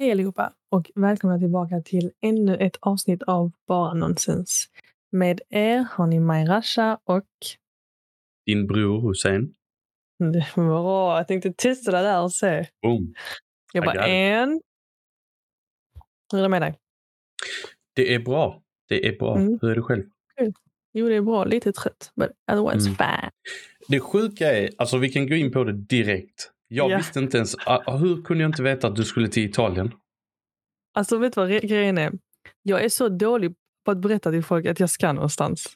[0.00, 4.66] Hej allihopa och välkomna tillbaka till ännu ett avsnitt av Bara Nonsens.
[5.12, 7.26] Med er har ni Maj Rasha och...
[8.46, 9.54] Din bror Hussein.
[10.54, 12.66] Bra, jag tänkte testa det där och se.
[12.82, 13.14] Boom.
[13.72, 14.60] Jag bara, en...
[16.32, 16.78] Hur är det med dig?
[17.92, 18.62] Det är bra.
[18.88, 19.36] Det är bra.
[19.36, 19.58] Mm.
[19.62, 20.04] Hur är det själv?
[20.92, 21.44] Jo, det är bra.
[21.44, 22.96] Lite trött, but otherwise Mm.
[22.96, 23.30] fine.
[23.88, 26.52] Det sjuka är, alltså vi kan gå in på det direkt.
[26.72, 26.96] Jag Ja.
[26.96, 29.92] visste inte ens, ah, hur kunde jag inte veta att du skulle till Italien?
[30.94, 32.12] Alltså, vet du vad re- grejen är?
[32.62, 35.66] Jag är så dålig på att berätta till folk att jag ska någonstans.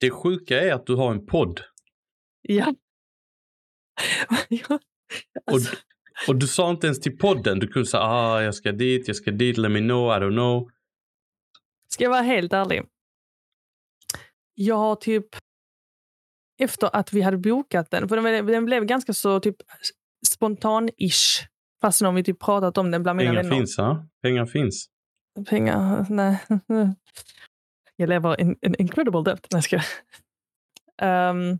[0.00, 1.60] Det sjuka är att du har en podd.
[2.42, 2.74] Ja.
[4.48, 4.78] ja.
[5.46, 5.76] Alltså,
[6.28, 9.16] Och du sa inte ens till podden, du kunde säga ah, jag ska dit, jag
[9.16, 10.70] ska dit, let me know, I don't know.
[11.88, 12.82] Ska jag vara helt ärlig?
[14.54, 15.26] Jag har typ...
[16.58, 19.56] Efter att vi hade bokat den, för den, den blev ganska så typ
[20.26, 21.46] spontan-ish.
[21.80, 23.56] Fast om vi typ pratat om den bland mina Pengar vänner.
[23.56, 24.06] finns, ha?
[24.22, 24.86] Pengar finns.
[25.48, 26.38] Pengar, nej.
[27.96, 29.46] Jag lever in, in incredible debt.
[29.52, 29.84] Nej, skojar.
[31.02, 31.58] um,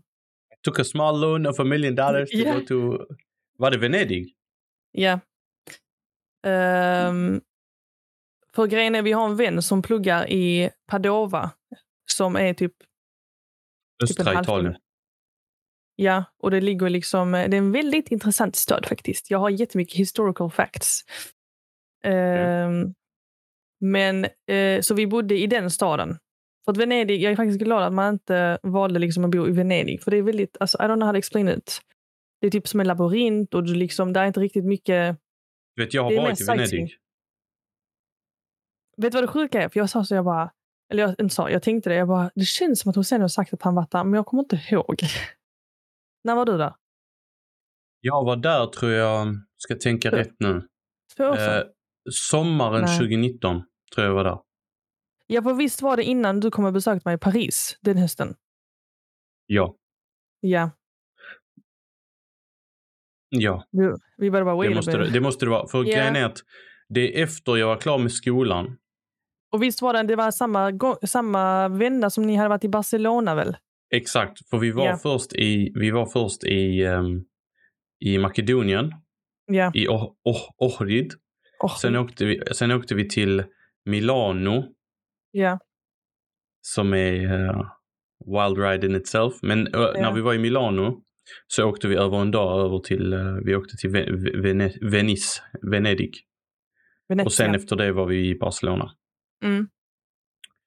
[0.63, 2.53] Took a small loan of a million dollars to Ja.
[2.53, 3.05] go to,
[3.57, 4.33] var det Venedig?
[4.91, 5.19] Ja.
[6.47, 7.41] Ehm,
[8.55, 11.51] för grejen är, vi har en vän som pluggar i Padova.
[12.11, 12.73] Som är typ
[14.03, 14.41] Östra halvtimme.
[14.59, 14.75] Italien.
[15.95, 17.31] Ja, och det ligger liksom...
[17.31, 19.31] Det är en väldigt intressant stad faktiskt.
[19.31, 21.01] Jag har jättemycket historical facts.
[22.03, 22.93] Ehm,
[23.81, 26.17] Men, eh, så vi bodde i den staden.
[26.65, 29.51] För att Venedig, jag är faktiskt glad att man inte valde liksom att bo i
[29.51, 30.01] Venedig.
[30.03, 31.81] För det är väldigt, alltså, I don't know how to explain it.
[32.41, 35.17] Det är typ som en labyrint och du liksom, det är inte riktigt mycket...
[35.75, 36.69] Vet, jag har varit i Venedig.
[36.69, 36.89] sightseeing.
[38.97, 39.69] Vet du vad det sjuka är?
[39.69, 40.51] För jag sa så, jag bara...
[40.91, 41.95] Eller jag inte sa, jag tänkte det.
[41.95, 44.25] Jag bara, det känns som att Hussein har sagt att han varit där, men jag
[44.25, 44.99] kommer inte ihåg.
[46.25, 46.73] När var du där?
[48.01, 50.17] Jag var där tror jag, ska tänka Hur?
[50.17, 50.67] rätt nu.
[51.17, 51.57] Två år sedan?
[51.57, 51.63] Eh,
[52.11, 52.97] sommaren Nej.
[52.97, 53.63] 2019
[53.95, 54.39] tror jag var där.
[55.27, 58.35] Ja, för visst var det innan du kom och besökte mig i Paris den hösten?
[59.45, 59.75] Ja.
[60.39, 60.71] Ja.
[63.29, 65.67] Ja, Vi, vi började bara, det måste, det, det måste det vara.
[65.67, 65.83] För Ja.
[65.83, 66.37] grejen är att
[66.89, 68.77] det är efter jag var klar med skolan.
[69.51, 70.71] Och visst var det, det var samma,
[71.07, 73.57] samma vända som ni hade varit i Barcelona väl?
[73.95, 74.97] Exakt, för vi var Ja.
[74.97, 77.23] först i, vi var först i, ehm,
[78.05, 78.91] i Makedonien,
[79.51, 79.71] Ja.
[79.73, 81.13] i oh, oh, Ohrid.
[81.63, 83.43] Oh, Sen åkte, vi, sen åkte vi till
[83.85, 84.63] Milano,
[85.31, 85.59] ja.
[86.61, 87.61] som är eh,
[88.25, 89.33] wild ride in itself.
[89.41, 91.01] Men eh, när vi var i Milano
[91.47, 95.41] så åkte vi över en dag över till, eh, vi åkte till Ve- Vene- Venice,
[95.71, 96.11] Venedig.
[97.09, 97.25] Venezia.
[97.25, 98.91] Och sen efter det var vi i Barcelona.
[99.43, 99.67] mm.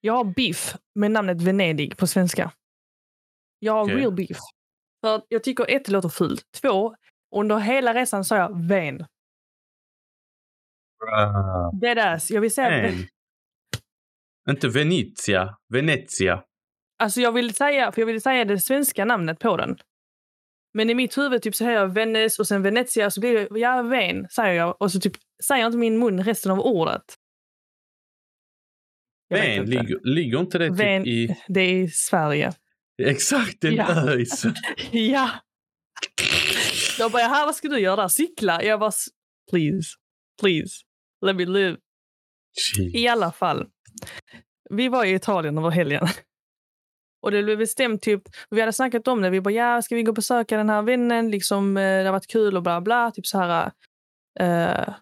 [0.00, 2.52] Jag har beef med namnet Venedig på svenska.
[3.58, 3.96] Jag har Okej.
[3.96, 4.38] real beef.
[5.00, 6.42] För jag tycker ett, det låter fult.
[6.60, 6.94] Två,
[7.36, 9.06] under hela resan sa jag Ven.
[11.80, 12.30] Deadass.
[12.30, 12.92] Jag vill säga...
[14.50, 16.44] Inte Venezia, Venezia.
[16.98, 19.78] Alltså jag vill säga, för jag vill säga det svenska namnet på den.
[20.74, 23.58] Men i mitt huvud typ så säger jag Venice och sen Venezia så blir det,
[23.58, 24.82] ja, Ven, säger jag.
[24.82, 25.12] Och så typ
[25.44, 27.02] säger inte min mun resten av ordet.
[29.28, 29.70] Jag Ven, inte.
[29.70, 31.36] ligger, ligger inte det typ Ven- i...
[31.48, 32.52] Det är i Sverige.
[33.02, 34.08] Exakt, en Ja.
[34.08, 34.54] ö i Sverige.
[34.92, 35.30] ja.
[36.98, 38.08] Jag bara, här, vad ska du göra?
[38.08, 38.62] Cykla?
[38.62, 39.06] Jag bara, "S-
[39.50, 39.88] please,
[40.40, 40.74] please,
[41.26, 41.76] let me live.
[42.94, 43.66] I alla fall.
[44.70, 46.06] Vi var i Italien över helgen.
[47.22, 49.30] Och det blev bestämt typ, vi hade snackat om det.
[49.30, 51.30] Vi bara, ja, ska vi gå och besöka den här vännen?
[51.30, 53.10] Liksom, eh, det har varit kul och bla bla.
[53.10, 53.72] Typ så här.
[54.40, 54.94] eh,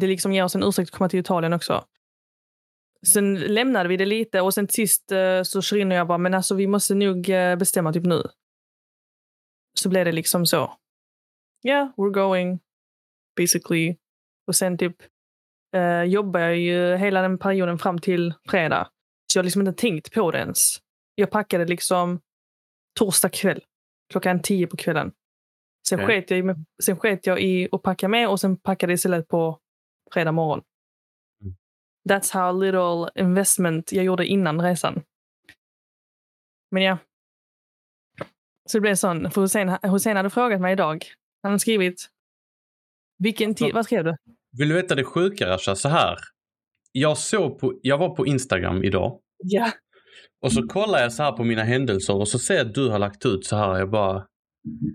[0.00, 1.84] det liksom ger oss en ursäkt att komma till Italien också.
[3.12, 6.34] Sen lämnade vi det lite och sen sist eh, så Shirin och jag bara, men
[6.34, 8.22] alltså vi måste nog eh, bestämma typ nu.
[9.78, 10.72] Så blev det liksom så.
[11.66, 12.60] Yeah, we're going.
[13.36, 13.96] Basically.
[14.46, 14.96] Och sen typ
[15.76, 18.90] eh, jobbar jag ju hela den perioden fram till fredag.
[19.32, 20.78] Så jag har liksom inte tänkt på det ens.
[21.14, 22.20] Jag packade liksom
[22.98, 23.64] torsdag kväll.
[24.12, 25.12] Klockan tio på kvällen.
[25.88, 26.20] Sen, Okej.
[26.20, 29.28] sket jag, i sen sket jag i att packa med och sen packade jag istället
[29.28, 29.58] på
[30.12, 30.62] fredag morgon.
[32.08, 35.02] That's how little investment jag gjorde innan resan.
[36.70, 36.98] Men ja.
[38.68, 39.30] Så det blev sån.
[39.30, 41.04] För Hussein, Hussein hade frågat mig idag.
[41.42, 42.06] Han hade skrivit.
[43.18, 43.74] Vilken tid?
[43.74, 44.16] Vad skrev du?
[44.58, 45.74] Vill du veta det sjuka Rasha?
[45.74, 46.16] Så här.
[46.92, 49.70] Jag, såg på, jag var på Instagram idag Ja.
[50.42, 52.88] och så kollar jag så här på mina händelser och så ser jag att du
[52.88, 53.78] har lagt ut så här.
[53.78, 54.26] Jag bara...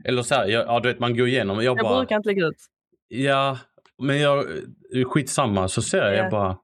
[0.06, 1.58] Eller så här, jag, ja du vet man går igenom.
[1.58, 1.98] Jag, Jag bara...
[2.00, 2.66] brukar inte lägga ut.
[3.08, 3.60] Ja,
[4.04, 4.46] men jag...
[5.06, 5.68] Skitsamma.
[5.68, 6.18] Så ser jag, Ja.
[6.18, 6.58] jag bara...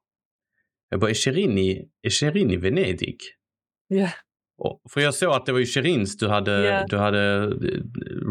[0.89, 3.18] Jag bara, är Shirin i, är Shirin i Venedig?
[3.88, 4.10] Ja.
[4.57, 6.86] Och, för jag såg att det var ju Shirins du hade, Ja.
[6.89, 7.48] du hade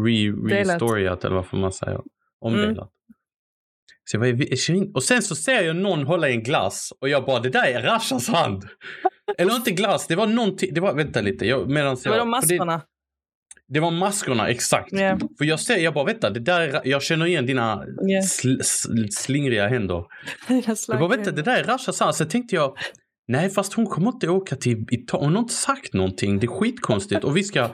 [0.05, 0.67] re, Delat.
[0.67, 2.01] restoriat eller vad får man säga.
[2.45, 2.91] Omdelat.
[4.03, 7.25] Så jag bara, och sen så ser jag någon hålla i en glass och jag
[7.25, 8.63] bara, det där är Rashas hand.
[9.37, 11.45] Eller inte glass, det var någonting, det var, vänta lite.
[11.45, 12.81] Jag, medans det var de maskorna.
[13.67, 14.93] Det, var maskorna, exakt.
[14.93, 15.19] Yeah.
[15.37, 18.23] För jag ser, jag bara, vänta, det där är, jag känner igen dina yeah.
[18.23, 20.05] sl, sl, slingriga händer.
[20.87, 22.15] jag bara, vänta, det där är Rashas hand.
[22.15, 22.77] Så tänkte jag,
[23.27, 25.25] nej fast hon kommer inte åka till Italien.
[25.25, 26.39] Hon har inte sagt någonting.
[26.39, 27.23] Det är skitkonstigt.
[27.23, 27.69] Och vi ska,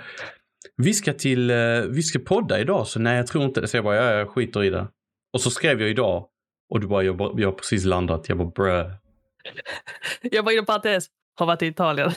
[0.78, 2.88] vi ska till, uh, vi ska podda idag.
[2.88, 3.68] Så nej, jag tror inte det.
[3.68, 4.88] Så jag bara, ja, jag skiter i det.
[5.34, 6.28] Och så skrev jag idag
[6.70, 8.30] och du bara, jag, jag har precis landat.
[8.30, 8.92] Jag bara, brö.
[10.22, 11.06] jag bara, inom parentes,
[11.36, 12.12] har varit i Italien.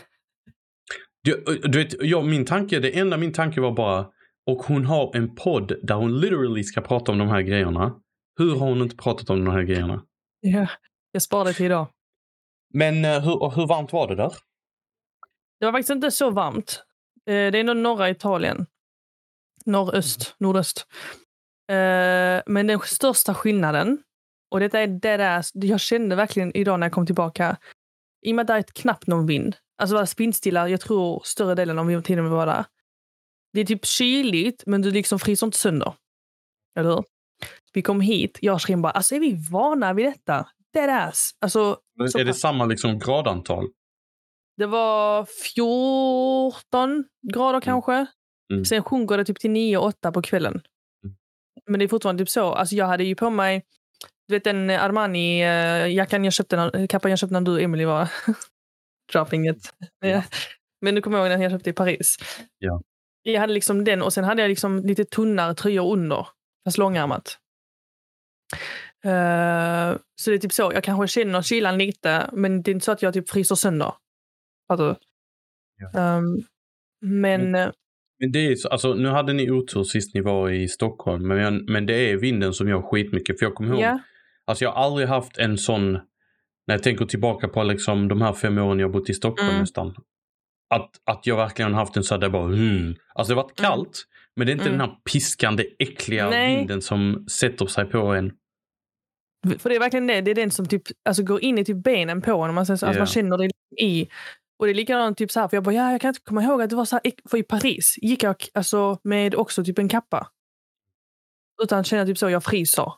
[1.26, 4.11] Du, du vet, jag, min tanke, det enda min tanke var bara,
[4.46, 8.00] och hon har en podd där hon literally ska prata om de här grejerna.
[8.38, 10.02] Hur har hon inte pratat om de här grejerna?
[10.40, 10.69] Ja,
[11.12, 11.88] jag sparade till idag.
[12.75, 14.32] Men uh, hur, hur varmt var det där?
[15.61, 16.82] Det var faktiskt inte så varmt.
[17.31, 18.67] Uh, det är nog norra Italien.
[19.64, 20.87] Nordöst, nordöst.
[21.72, 24.02] Uh, men den största skillnaden,
[24.50, 27.56] och detta är det där, jag kände verkligen idag när jag kom tillbaka,
[28.26, 31.23] i och med att det är knappt någon vind, alltså det var spindstilla, jag tror
[31.25, 32.64] större delen av tiden vi var där.
[33.52, 35.94] Det är typ kyligt, men du liksom fryser inte sönder.
[36.78, 37.05] Eller hur?
[37.73, 40.49] Vi kom hit, jag och Shrim bara, alltså är vi vana vid detta?
[40.73, 41.31] Deadass.
[41.40, 41.78] Alltså,
[42.19, 43.69] är det samma liksom gradantal?
[44.56, 47.61] Det var 14 grader mm.
[47.61, 48.06] kanske.
[48.52, 48.64] Mm.
[48.64, 50.52] Sen sjunker det typ till 9-8 på kvällen.
[50.52, 51.17] Mm.
[51.67, 52.52] Men det är fortfarande typ så.
[52.52, 53.62] Alltså jag hade ju på mig
[54.29, 58.08] du vet den Armani-jackan jag köpte, kappan jag köpte när du och Emily var
[59.12, 59.75] dropping it.
[60.00, 60.23] Ja.
[60.81, 62.17] Men du kommer ihåg den jag köpte i Paris?
[62.58, 62.82] Ja.
[63.23, 66.26] Jag hade liksom den och sen hade jag liksom lite tunnare tröjor under,
[66.64, 67.38] fast långärmat.
[69.06, 70.73] Uh, så det är typ så.
[70.75, 73.93] Jag kanske känner kylan lite, men det är inte så att jag typ fryser sönder.
[74.69, 74.97] Alltså,
[75.76, 76.17] ja.
[76.17, 76.44] um,
[77.00, 77.73] men, men,
[78.19, 81.64] men det är så, alltså, nu hade ni otur sist ni var i Stockholm, men,
[81.64, 83.38] men det är vinden som gör skitmycket.
[83.38, 83.99] För jag kommer ihåg, yeah.
[84.44, 85.99] alltså jag har aldrig haft en sån,
[86.66, 89.60] när jag tänker tillbaka på liksom de här fem åren jag bott i Stockholm mm.
[89.60, 89.94] nästan.
[90.74, 92.94] Att, att jag verkligen haft en sån där bara, mm.
[93.14, 93.70] alltså det har varit mm.
[93.70, 94.32] kallt, mm.
[94.36, 94.78] men det är inte mm.
[94.78, 96.56] den här piskande, äckliga Nej.
[96.56, 98.32] vinden som sätter sig på en.
[99.58, 101.84] För det är verkligen det, det är den som typ, alltså går in i typ
[101.84, 102.54] benen på en.
[102.54, 102.98] Man, alltså, yeah.
[102.98, 104.08] man känner det i.
[104.58, 106.42] Och det är likadant typ så här, för jag bara, ja, jag kan inte komma
[106.42, 109.78] ihåg att det var så här, för i Paris gick jag alltså med också typ
[109.78, 110.30] en kappa.
[111.62, 112.92] Utan känna typ så, jag fryser.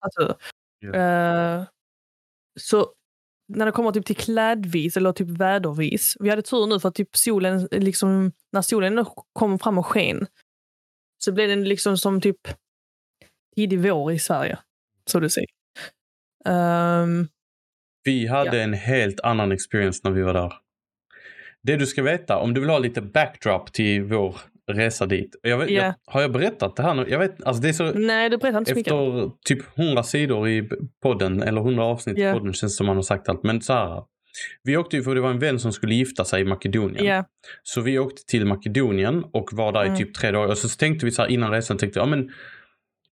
[0.00, 0.36] Alltså,
[0.84, 1.60] yeah.
[1.60, 1.66] uh,
[2.60, 2.92] så
[3.48, 6.16] när det kommer typ till klädvis eller typ vädervis.
[6.20, 10.26] Vi hade tur nu för att typ solen, liksom, när solen kom fram och sken
[11.24, 12.40] så blev den liksom som typ
[13.56, 14.58] tidig vår i Sverige.
[15.06, 15.48] Så du säger.
[16.48, 17.28] Um,
[18.04, 18.62] vi hade ja.
[18.62, 20.52] en helt annan experience när vi var där.
[21.62, 24.36] Det du ska veta, om du vill ha lite backdrop till vår
[24.72, 25.36] resa dit.
[25.42, 25.94] Jag vet, yeah.
[26.06, 27.06] jag, har jag berättat det här?
[27.08, 29.42] Jag vet, alltså det är så, Nej, du berättar inte så Efter mycket.
[29.44, 30.68] typ 100 sidor i
[31.02, 32.36] podden, eller 100 avsnitt yeah.
[32.36, 33.42] i podden känns det som man har sagt allt.
[33.42, 34.02] Men så här.
[34.62, 37.04] Vi åkte ju för det var en vän som skulle gifta sig i Makedonien.
[37.04, 37.24] Yeah.
[37.62, 39.94] Så vi åkte till Makedonien och var där mm.
[39.94, 40.48] i typ tre dagar.
[40.48, 42.30] Och så tänkte vi så här innan resan, tänkte ja men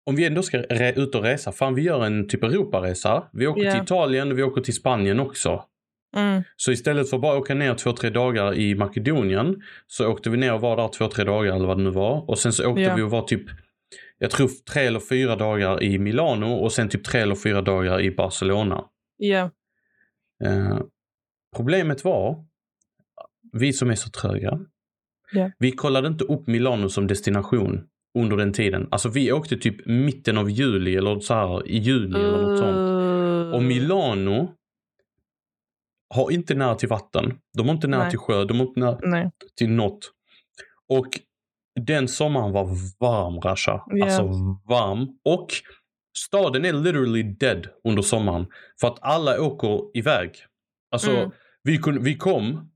[0.07, 0.59] om vi ändå ska
[0.97, 3.25] ut och resa, fan vi gör en typ Europaresa.
[3.33, 3.75] Vi åker yeah.
[3.75, 5.65] till Italien och vi åker till Spanien också.
[6.17, 6.43] Mm.
[6.57, 10.37] Så istället för att bara åka ner två, tre dagar i Makedonien så åkte vi
[10.37, 12.31] ner och var där två, tre dagar eller vad det nu var.
[12.31, 12.97] Och sen så åkte yeah.
[12.97, 13.43] vi och var typ,
[14.19, 18.01] jag tror tre eller fyra dagar i Milano och sen typ tre eller fyra dagar
[18.01, 18.85] i Barcelona.
[19.23, 19.51] Yeah.
[20.47, 20.81] Uh,
[21.57, 22.45] problemet var,
[23.53, 24.61] vi som är så tröga,
[25.37, 25.51] yeah.
[25.59, 27.87] vi kollade inte upp Milano som destination
[28.19, 28.89] under den tiden.
[28.91, 32.25] Alltså vi åkte typ mitten av juli eller så här i juni uh.
[32.25, 33.55] eller något sånt.
[33.55, 34.55] Och Milano
[36.15, 37.39] har inte nära till vatten.
[37.57, 38.11] De har inte nära Nej.
[38.11, 38.45] till sjö.
[38.45, 39.31] De har inte nära Nej.
[39.57, 40.13] till något.
[40.89, 41.07] Och
[41.81, 42.65] den sommaren var
[43.01, 43.85] varm, Rasha.
[43.95, 44.07] Yeah.
[44.07, 44.23] Alltså
[44.69, 45.09] varm.
[45.25, 45.49] Och
[46.19, 48.47] staden är literally dead under sommaren.
[48.81, 50.35] För att alla åker iväg.
[50.91, 51.31] Alltså, mm.
[51.63, 52.71] vi, kunde, vi kom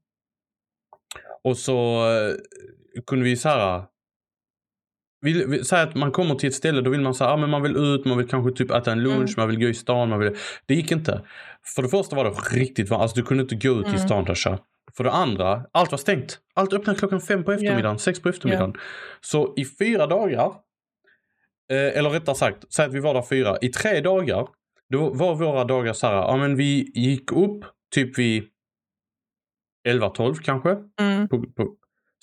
[1.44, 2.34] och så uh,
[3.06, 3.84] kunde vi så här
[5.24, 7.62] vill, säg att man kommer till ett ställe, då vill man säga, ah, men man
[7.62, 9.34] vill ut, man vill kanske typ äta en lunch, mm.
[9.36, 10.08] man vill gå i stan.
[10.08, 11.20] Man vill, det gick inte.
[11.74, 13.96] För det första var det riktigt varmt, alltså du kunde inte gå ut mm.
[13.96, 14.58] i stan Tasha.
[14.96, 16.38] För det andra, allt var stängt.
[16.54, 17.96] Allt öppnade klockan fem på eftermiddagen, yeah.
[17.96, 18.70] sex på eftermiddagen.
[18.70, 18.82] Yeah.
[19.20, 20.46] Så i fyra dagar,
[21.70, 24.48] eh, eller rättare sagt, säg att vi var där fyra, i tre dagar,
[24.90, 27.64] då var våra dagar så här, ja men vi gick upp
[27.94, 28.44] typ vid
[29.88, 30.76] 11-12 kanske.
[31.00, 31.28] Mm.
[31.28, 31.76] På, på,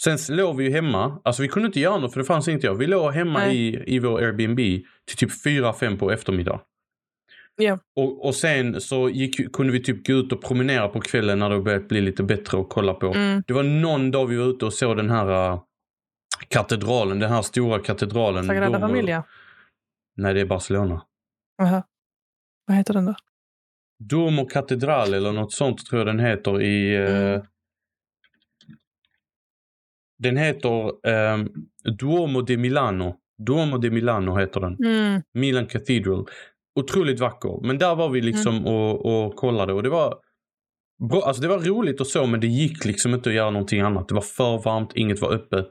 [0.04, 1.22] Sen låg vi ju hemma.
[1.24, 2.76] Alltså vi kunde inte göra något för det fanns inte jag.
[2.76, 4.58] Vi låg hemma i, i vår Airbnb
[5.06, 6.62] till typ 4-5 på eftermiddag.
[7.62, 7.80] Yeah.
[7.96, 11.50] Och, och sen så gick, kunde vi typ gå ut och promenera på kvällen när
[11.50, 13.08] det började bli lite bättre att kolla på.
[13.08, 13.44] Mm.
[13.48, 15.62] Det var någon dag vi var ute och såg den här uh,
[16.48, 18.46] katedralen, den här stora katedralen.
[18.46, 19.24] Sagrada Familia?
[20.16, 21.06] Nej, det är Barcelona.
[21.62, 21.84] -huh.
[22.66, 23.16] Vad heter den då?
[24.00, 26.96] Duomo Katedral eller något sånt tror jag den heter i...
[26.96, 27.34] Eh, mm.
[27.34, 27.44] Uh,
[30.22, 31.50] den heter um,
[32.00, 33.16] Duomo de Milano.
[33.48, 34.78] Duomo de Milano heter den.
[34.86, 35.22] Mm.
[35.34, 36.26] Milan Cathedral.
[36.80, 37.68] Otroligt vacker.
[37.68, 38.66] Men där var vi liksom mm.
[38.66, 40.16] och, och kollade och det var
[41.10, 41.22] bra.
[41.22, 44.08] Alltså det var roligt och så men det gick liksom inte att göra någonting annat.
[44.08, 45.70] Det var för varmt, inget var öppet.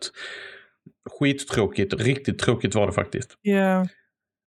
[1.10, 1.94] Skittråkigt.
[1.94, 3.34] Riktigt tråkigt var det faktiskt.
[3.48, 3.86] Yeah.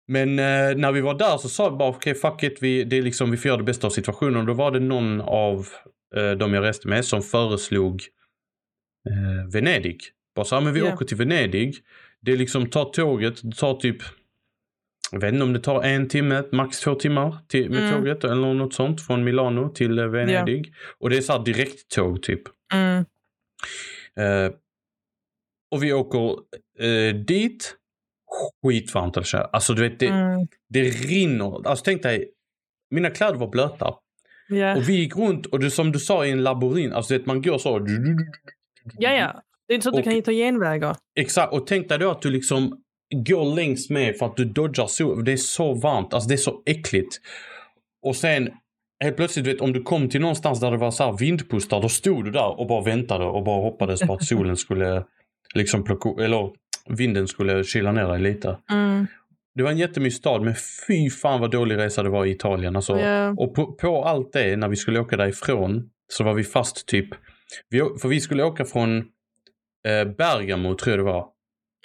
[0.09, 2.85] Men eh, när vi var där så sa vi bara okej okay, fuck it, vi,
[2.85, 4.37] det är liksom, vi får göra det bästa av situationen.
[4.37, 5.67] Och då var det någon av
[6.17, 8.03] eh, de jag reste med som föreslog
[9.11, 10.01] eh, Venedig.
[10.37, 10.95] Bara så, men vi yeah.
[10.95, 11.75] åker till Venedig.
[12.21, 14.03] Det är liksom, ta tåget, det tar typ
[15.13, 17.93] jag vet inte om det tar en timme, max två timmar till, med mm.
[17.93, 20.67] tåget eller något sånt från Milano till eh, Venedig.
[20.67, 20.77] Yeah.
[20.99, 22.43] Och det är så här direkt tåg typ.
[22.75, 23.05] Mm.
[24.21, 24.53] Uh,
[25.71, 26.37] och vi åker
[26.83, 27.77] uh, dit.
[28.63, 29.45] Skitvarmt att köra.
[29.45, 30.47] Alltså du vet, det, mm.
[30.69, 31.69] det rinner.
[31.69, 32.31] Alltså tänk dig,
[32.91, 33.95] mina kläder var blöta.
[34.53, 34.79] Yeah.
[34.79, 37.43] Och vi gick runt och det som du sa i en labyrint, alltså vet, man
[37.43, 37.79] går så.
[38.99, 39.43] Ja, ja.
[39.69, 40.97] Det är inte så att och, du kan hitta genvägar.
[41.21, 42.83] Exakt, och tänk dig då att du liksom
[43.15, 45.25] går längs med för att du dodgar sol.
[45.25, 47.21] Det är så varmt, alltså det är så äckligt.
[48.03, 48.51] Och sen
[49.03, 51.89] helt plötsligt, vet, om du kom till någonstans där det var så här vindpustar, då
[51.89, 55.05] stod du där och bara väntade och bara hoppades på att solen skulle
[55.55, 56.51] liksom plocka, eller
[56.89, 58.59] vinden skulle kyla ner dig lite.
[58.71, 59.07] Mm.
[59.55, 60.55] Det var en jättemysig stad men
[60.87, 62.77] fy fan vad dålig resa det var i Italien.
[62.77, 63.39] Alltså, yeah.
[63.39, 67.09] Och på, på, allt det, när vi skulle åka därifrån, så var vi fast typ,
[67.69, 68.99] vi, för vi skulle åka från
[69.89, 71.29] eh, Bergamo tror jag det var.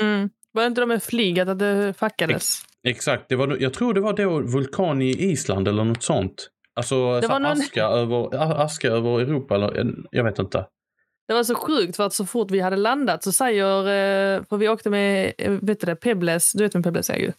[0.01, 0.29] Mm.
[0.51, 2.61] Var det inte de med flyget att det fuckades?
[2.83, 3.29] Exakt.
[3.29, 6.49] Det var, jag tror det var då vulkan i Island eller något sånt.
[6.73, 7.51] Alltså det var någon...
[7.51, 10.65] aska, över, aska över Europa eller jag vet inte.
[11.27, 14.57] Det var så sjukt för att så fort vi hade landat så säger, eh, för
[14.57, 17.31] vi åkte med, eh, vet du det, Pebbles, du vet vem Pebbles är ju?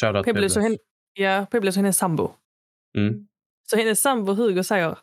[0.00, 0.54] Shoutout Pebbles.
[0.54, 0.56] Pebbles.
[0.56, 0.78] Och hen,
[1.14, 2.32] ja, Pebbles och hennes sambo.
[2.98, 3.26] Mm.
[3.70, 4.98] Så hennes sambo Hugo säger,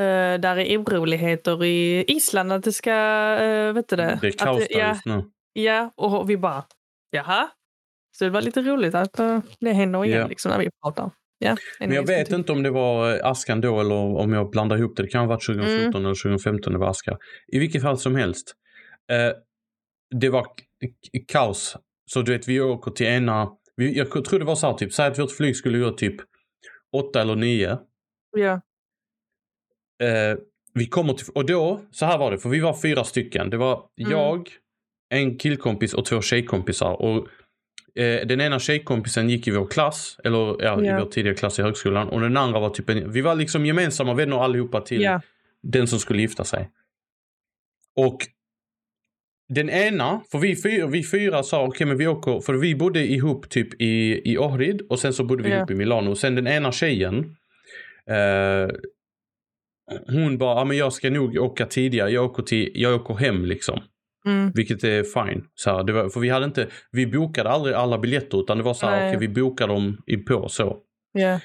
[0.00, 4.18] uh, där är oroligheter i Island att det ska, uh, vet du det?
[4.20, 5.24] Det är kaos där ja, just nu.
[5.52, 6.64] Ja, och vi bara,
[7.10, 7.48] jaha?
[8.18, 10.28] Så det var lite roligt att uh, det händer igen yeah.
[10.28, 11.10] liksom, när vi pratar.
[11.44, 14.96] Ja, Men jag vet inte om det var askan då eller om jag blandar ihop
[14.96, 15.02] det.
[15.02, 16.04] Det kan ha varit 2014 mm.
[16.04, 17.18] eller 2015 det var aska.
[17.52, 18.54] I vilket fall som helst.
[19.12, 19.32] Eh,
[20.20, 20.46] det var
[21.28, 21.76] kaos.
[22.06, 23.48] Så du vet, vi åker till ena...
[23.76, 26.16] Vi, jag tror det var så här typ, säg att vårt flyg skulle gå typ
[26.96, 27.78] åtta eller nio.
[28.36, 28.60] Ja.
[30.00, 30.38] Eh,
[30.74, 31.26] vi kommer till...
[31.34, 33.50] Och då, så här var det, för vi var fyra stycken.
[33.50, 34.12] Det var mm.
[34.12, 34.48] jag,
[35.08, 37.02] en killkompis och två tjejkompisar.
[37.02, 37.28] Och
[37.94, 40.98] eh, den ena tjejkompisen gick i vår klass, eller ja, yeah.
[40.98, 42.08] i vår tidigare klass i högskolan.
[42.08, 45.20] Och den andra var typ en, vi var liksom gemensamma vänner allihopa till yeah.
[45.62, 46.70] den som skulle gifta sig.
[47.96, 48.18] Och
[49.48, 52.74] den ena, för vi fyra, vi fyra sa okej okay, men vi åker, för vi
[52.74, 55.58] bodde ihop typ i, i Ohrid och sen så bodde vi yeah.
[55.58, 56.10] ihop i Milano.
[56.10, 57.36] Och sen den ena tjejen,
[58.06, 58.68] eh,
[60.06, 63.44] hon bara, ja men jag ska nog åka tidigare, jag åker, till, jag åker hem
[63.44, 63.80] liksom.
[64.26, 64.52] Mm.
[64.54, 65.44] Vilket är fine.
[65.54, 68.74] Så här, var, för vi hade inte, vi bokade aldrig alla biljetter utan det var
[68.74, 70.78] så här, okej okay, vi bokade dem i på så.
[71.18, 71.40] Yeah.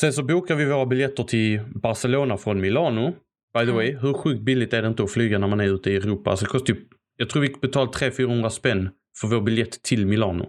[0.00, 3.10] Sen så bokade vi våra biljetter till Barcelona från Milano.
[3.54, 3.74] By the mm.
[3.74, 6.30] way, hur sjukt billigt är det inte att flyga när man är ute i Europa?
[6.30, 6.84] Alltså det kostar typ,
[7.16, 10.46] jag tror vi betalade 300-400 spänn för vår biljett till Milano.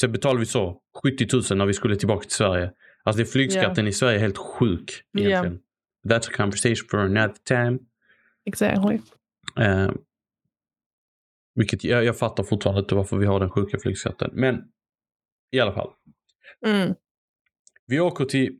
[0.00, 2.70] Sen betalade vi så 70 000 när vi skulle tillbaka till Sverige.
[3.04, 3.88] Alltså det flygskatten yeah.
[3.88, 5.44] i Sverige är helt sjuk egentligen.
[5.44, 5.58] Yeah.
[6.04, 7.78] That's a conversation for another time.
[8.44, 8.98] Exactly.
[9.60, 9.92] Uh,
[11.54, 14.30] vilket jag, jag fattar fortfarande inte varför vi har den sjuka flygskatten.
[14.32, 14.64] Men
[15.50, 15.90] i alla fall.
[16.66, 16.94] Mm.
[17.86, 18.58] Vi åker till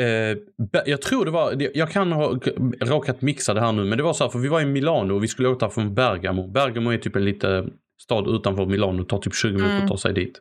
[0.00, 0.38] Eh,
[0.86, 2.38] jag tror det var, jag kan ha
[2.80, 5.14] råkat mixa det här nu, men det var så här för vi var i Milano
[5.14, 6.48] och vi skulle åka från Bergamo.
[6.48, 9.84] Bergamo är typ en liten stad utanför Milano, tar typ 20 minuter mm.
[9.84, 10.40] att ta sig dit.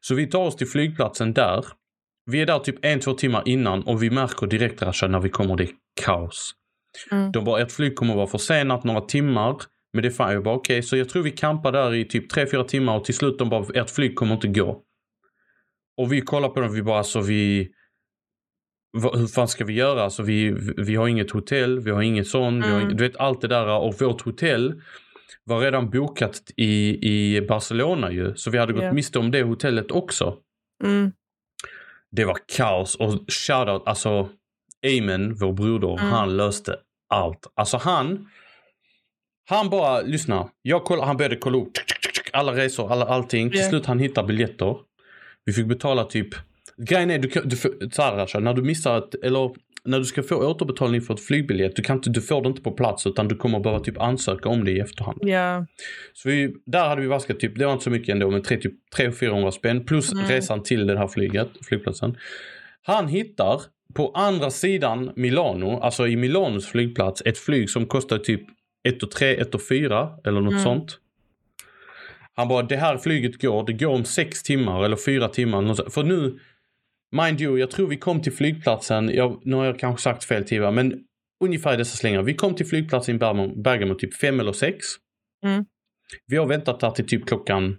[0.00, 1.64] Så vi tar oss till flygplatsen där.
[2.30, 5.28] Vi är där typ en, två timmar innan och vi märker direkt Rasha när vi
[5.28, 5.70] kommer, det är
[6.04, 6.54] kaos.
[7.10, 7.32] Mm.
[7.32, 9.56] De bara, ert flyg kommer vara försenat några timmar.
[9.92, 10.82] Men det är fan, jag bara okej, okay.
[10.82, 13.66] så jag tror vi campar där i typ 3-4 timmar och till slut de bara,
[13.74, 14.82] ert flyg kommer inte gå.
[15.96, 17.68] Och vi kollar på dem, vi bara alltså vi,
[18.92, 20.02] hur fan ska vi göra?
[20.02, 22.82] Alltså vi, vi har inget hotell, vi har inget sånt, mm.
[22.82, 24.82] har, du vet allt det där och vårt hotell
[25.44, 28.34] var redan bokat i, i Barcelona ju.
[28.36, 28.94] Så vi hade gått yeah.
[28.94, 30.36] miste om det hotellet också.
[30.84, 31.12] Mm.
[32.10, 34.28] Det var kaos och shoutout, alltså
[34.86, 36.12] Amen, vår broder, mm.
[36.12, 36.76] han löste
[37.08, 37.46] allt.
[37.54, 38.28] Alltså han,
[39.48, 40.48] han bara, lyssna.
[40.62, 41.72] Jag koll, han började kolla upp
[42.32, 43.50] alla resor, alla, allting.
[43.50, 44.76] Till slut han hittar biljetter.
[45.44, 46.34] Vi fick betala typ
[46.78, 47.56] Grejen är, du, du,
[47.90, 49.54] så här, när du missar ett, eller
[49.84, 52.62] när du ska få återbetalning för ett flygbiljett, du, kan inte, du får det inte
[52.62, 55.18] på plats utan du kommer behöva typ ansöka om det i efterhand.
[55.22, 55.66] Ja.
[56.12, 58.56] Så vi, där hade vi vaskat typ, det var inte så mycket ändå, men 3
[58.56, 58.74] typ
[59.20, 60.24] 400 spänn plus Mm.
[60.26, 62.16] resan till det här flyget, flygplatsen.
[62.82, 63.60] Han hittar
[63.94, 68.42] på andra sidan Milano, alltså i Milanos flygplats, ett flyg som kostar typ
[68.88, 70.64] 1 och 3, 1 och 4 eller något Mm.
[70.64, 70.98] sånt.
[72.34, 75.90] Han bara, det här flyget går, det går om sex timmar eller fyra timmar.
[75.90, 76.38] För nu,
[77.12, 80.44] mind you, jag tror vi kom till flygplatsen, jag, nu har jag kanske sagt fel
[80.44, 81.04] tid va, men
[81.44, 82.22] ungefär i dessa slängar.
[82.22, 84.86] Vi kom till flygplatsen i Bergamo, Bergamo typ fem eller sex.
[85.44, 85.64] Mm.
[86.26, 87.76] Vi har väntat där till typ klockan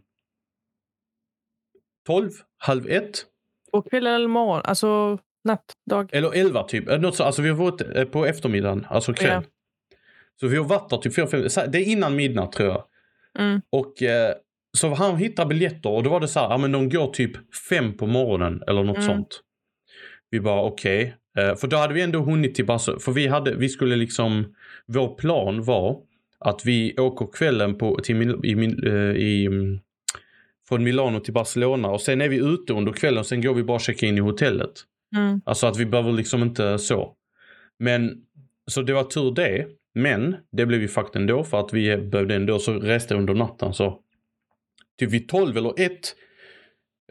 [2.08, 3.26] 12, halv ett.
[3.72, 4.62] Och kväll eller morgon?
[4.64, 6.10] Alltså natt, dag?
[6.12, 7.02] Eller 11 typ.
[7.02, 9.30] Något så, alltså vi har varit eh, på eftermiddagen, alltså kväll.
[9.30, 9.44] Ja.
[10.40, 12.70] Så vi har varit där typ 4, 5, så här, det är innan midnatt tror
[12.70, 12.84] jag.
[13.40, 13.62] Mm.
[13.70, 14.36] Och eh,
[14.80, 17.32] så han hittar biljetter och då var det så här, ja men de går typ
[17.70, 19.08] fem på morgonen eller något Mm.
[19.08, 19.42] sånt.
[20.30, 21.16] Vi bara okej.
[21.38, 23.00] Eh, för då hade vi ändå hunnit till Barcelona.
[23.00, 24.54] För vi hade, vi skulle liksom,
[24.88, 25.98] vår plan var
[26.40, 29.80] att vi åker kvällen på, till, Mil- i, eh, i, mm,
[30.70, 33.64] från Milano till Barcelona och sen är vi ute under kvällen och sen går vi
[33.64, 34.72] bara och checkar in i hotellet.
[35.16, 35.42] Mm.
[35.46, 37.14] Alltså att vi behöver liksom inte så.
[37.80, 38.12] Men,
[38.72, 39.66] så det var tur det.
[39.96, 43.74] Men det blev ju fakt ändå för att vi behövde ändå så reste under natten
[43.74, 44.00] så.
[45.00, 46.16] Typ vid 12 eller 1.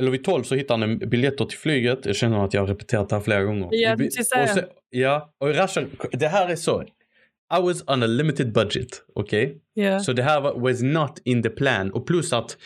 [0.01, 2.07] Eller vid 12 så hittade han biljetter till flyget.
[2.07, 3.69] Jag känner att jag har repeterat det här flera gånger.
[3.71, 6.83] Ja, precis och sen, Ja, och Rasha, det här är så.
[7.59, 9.57] I was on a limited budget, okej?
[9.75, 10.01] Ja.
[10.01, 11.91] Så det här var, was not in the plan.
[11.93, 12.57] Och plus att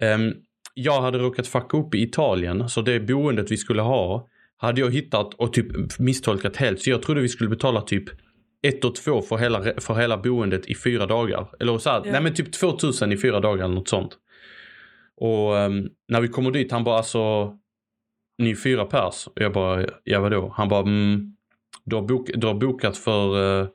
[0.00, 0.32] ehm,
[0.74, 2.68] jag hade råkat fucka upp i Italien.
[2.68, 6.80] Så det boendet vi skulle ha hade jag hittat och typ misstolkat helt.
[6.80, 8.04] Så jag trodde vi skulle betala typ
[8.62, 11.48] ett och två för hela, för hela boendet i fyra dagar.
[11.60, 12.12] Eller så här, Ja.
[12.12, 14.18] nej men typ 2000 i fyra dagar eller något sånt.
[15.16, 17.54] Och ehm, när vi kommer dit, han bara alltså,
[18.38, 19.26] ni är fyra pers.
[19.26, 20.52] Och jag bara, ja vadå?
[20.56, 21.36] Han bara, mm,
[21.84, 23.68] du, har bok, du har bokat för eh,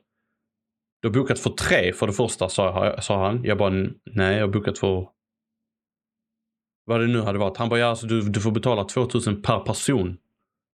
[1.02, 3.44] du har bokat för tre för det första sa, sa han.
[3.44, 3.70] Jag bara
[4.04, 5.08] nej jag har bokat för
[6.84, 7.56] vad det nu hade varit.
[7.56, 10.16] Han bara ja alltså du, du får betala 2000 per person.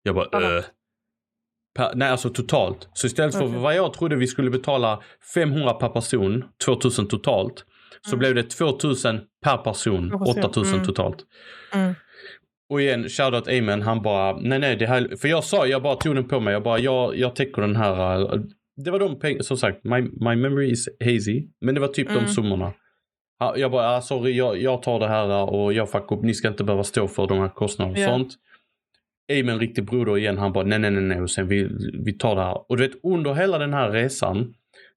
[0.03, 0.59] Jag bara Alla.
[0.59, 0.65] äh.
[1.75, 2.89] Per, nej alltså totalt.
[2.93, 3.59] Så istället för Okej.
[3.59, 5.03] vad jag trodde vi skulle betala
[5.35, 7.67] 500 per person, 2000 totalt.
[8.03, 8.19] Så Mm.
[8.19, 10.45] blev det 2000 per person, Per person.
[10.45, 10.87] 8000 Mm.
[10.87, 11.17] totalt.
[11.75, 11.95] Mm.
[12.71, 15.95] Och igen, shoutout Amen, han bara, nej nej det här, för jag sa, jag bara
[15.97, 18.41] tog den på mig, jag bara, jag, jag täcker den här, äh,
[18.85, 22.09] det var de pengarna, som sagt, my, my memory is hazy, men det var typ
[22.09, 22.29] de Mm.
[22.29, 22.73] summorna.
[23.39, 26.23] Ja, Jag bara, ah, sorry, jag, jag tar det här äh, och jag fuckar upp,
[26.23, 28.07] ni ska inte behöva stå för de här kostnaderna och Ja.
[28.09, 28.35] sånt.
[29.33, 31.69] Amen, riktig broder igen, han bara, nej nej nej nej, och sen vi,
[32.05, 32.71] vi tar det här.
[32.71, 34.55] Och du vet, under hela den här resan,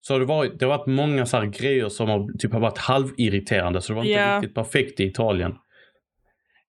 [0.07, 2.59] så har det varit, det har varit många så här grejer som har, typ, har
[2.59, 4.37] varit halvirriterande, så det var inte Ja.
[4.37, 5.55] riktigt perfekt i Italien.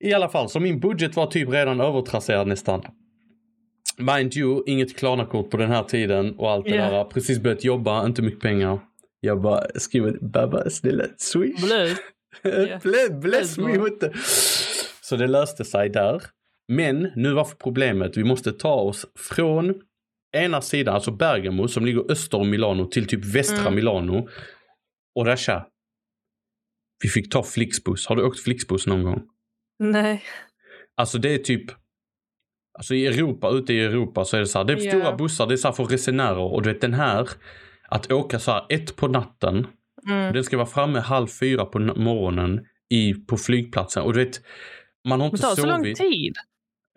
[0.05, 2.83] I alla fall, så min budget var typ redan övertrasserad nästan.
[3.99, 6.91] Mind you, inget Klarna-kort på den här tiden och allt det Ja.
[6.91, 7.05] där.
[7.05, 8.79] Precis börjat jobba, inte mycket pengar.
[9.21, 11.65] Jag bara skriver Babba, snälla swish.
[11.67, 11.97] Blöd.
[12.43, 12.79] Ja.
[12.83, 14.11] bless, bless me with the...
[15.03, 16.23] Så det löste sig där.
[16.69, 19.75] Men nu var problemet, vi måste ta oss från
[20.37, 23.75] ena sidan, alltså Bergamo som ligger öster om Milano till typ västra Mm.
[23.75, 24.29] Milano.
[25.15, 25.67] Och Rasha,
[27.03, 28.07] vi fick ta Flixbus.
[28.07, 29.23] Har du åkt Flixbus någon gång?
[29.79, 30.23] Nej.
[30.97, 31.65] Alltså det är typ
[32.79, 34.91] Alltså i Europa, ute i Europa så är det så här, det är Ja.
[34.91, 37.29] stora bussar, det är så här för resenärer och du vet den här
[37.89, 39.67] att åka så här ett på natten
[40.09, 40.33] Mm.
[40.33, 42.61] den ska vara framme halv fyra på morgonen
[42.91, 44.41] i, på flygplatsen och du vet
[45.09, 45.99] man har inte det tar så lång sovit.
[45.99, 46.35] tid.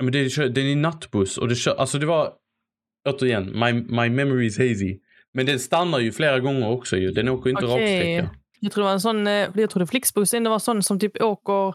[0.04, 2.34] Men det är, det är nattbuss och det kör, alltså det var
[3.10, 5.00] återigen, my, my memory is hazy.
[5.34, 7.76] Men den stannar ju flera gånger också ju, den åker inte Okej.
[8.22, 8.36] raksträcka.
[8.60, 11.22] Jag tror det var en sån, eh, jag trodde Flixbussen det var sån som typ
[11.22, 11.74] åker...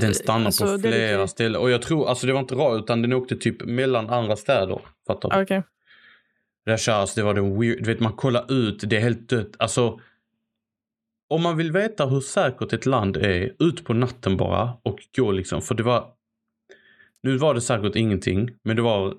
[0.00, 2.82] Den stannar Alltså, på flera lite- ställen och jag tror, alltså det var inte rakt
[2.84, 4.80] utan den åkte typ mellan andra städer.
[5.06, 5.42] Fattar du?
[5.42, 5.62] Okej.
[6.66, 9.50] Det körs, det var den weird, du vet man kollar ut, det är helt dött.
[9.58, 10.00] Alltså,
[11.28, 15.32] om man vill veta hur säkert ett land är, ut på natten bara och gå
[15.32, 15.62] liksom.
[15.62, 16.06] För det var,
[17.22, 19.14] nu var det säkert ingenting, men det var,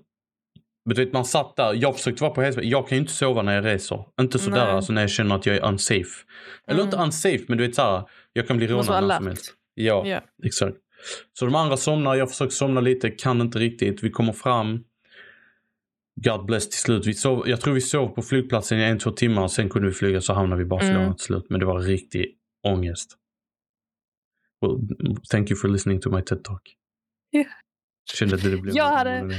[0.86, 3.14] men du vet man satt där, jag försökte vara på hälsa, jag kan ju inte
[3.14, 4.06] sova när jag reser.
[4.22, 4.74] Inte sådär Nej.
[4.76, 6.26] alltså när jag känner att jag är unsafe.
[6.68, 6.86] Eller Mm.
[6.86, 9.54] inte unsafe, men du vet såhär, jag kan bli rånad när som helst.
[9.74, 10.22] Ja, Ja.
[10.44, 10.78] exakt.
[11.34, 14.04] Så de andra somnar, jag försöker somna lite, kan inte riktigt.
[14.04, 14.84] Vi kommer fram.
[16.24, 17.06] God bless till slut.
[17.08, 19.48] Vi sov, jag tror vi sov på flygplatsen i en, två timmar.
[19.48, 21.16] Sen kunde vi flyga så hamnade vi i Barcelona Mm.
[21.16, 21.46] till slut.
[21.50, 22.26] Men det var riktig
[22.68, 23.18] ångest.
[24.62, 24.78] Well,
[25.32, 26.62] thank you for listening to my TED talk.
[27.30, 27.44] Ja.
[28.14, 28.76] Kände att det blev...
[28.76, 29.36] Jag hade-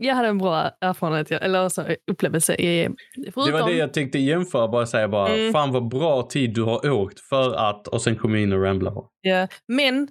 [0.00, 2.54] Jag hade en bra erfarenhet, eller alltså, upplevelse.
[2.54, 5.52] I, förutom, Det var det jag tänkte jämföra, bara säga bara, Mm.
[5.52, 8.62] fan vad bra tid du har åkt för att, och sen kom jag in och
[8.62, 9.00] ramblade.
[9.20, 10.08] Ja, men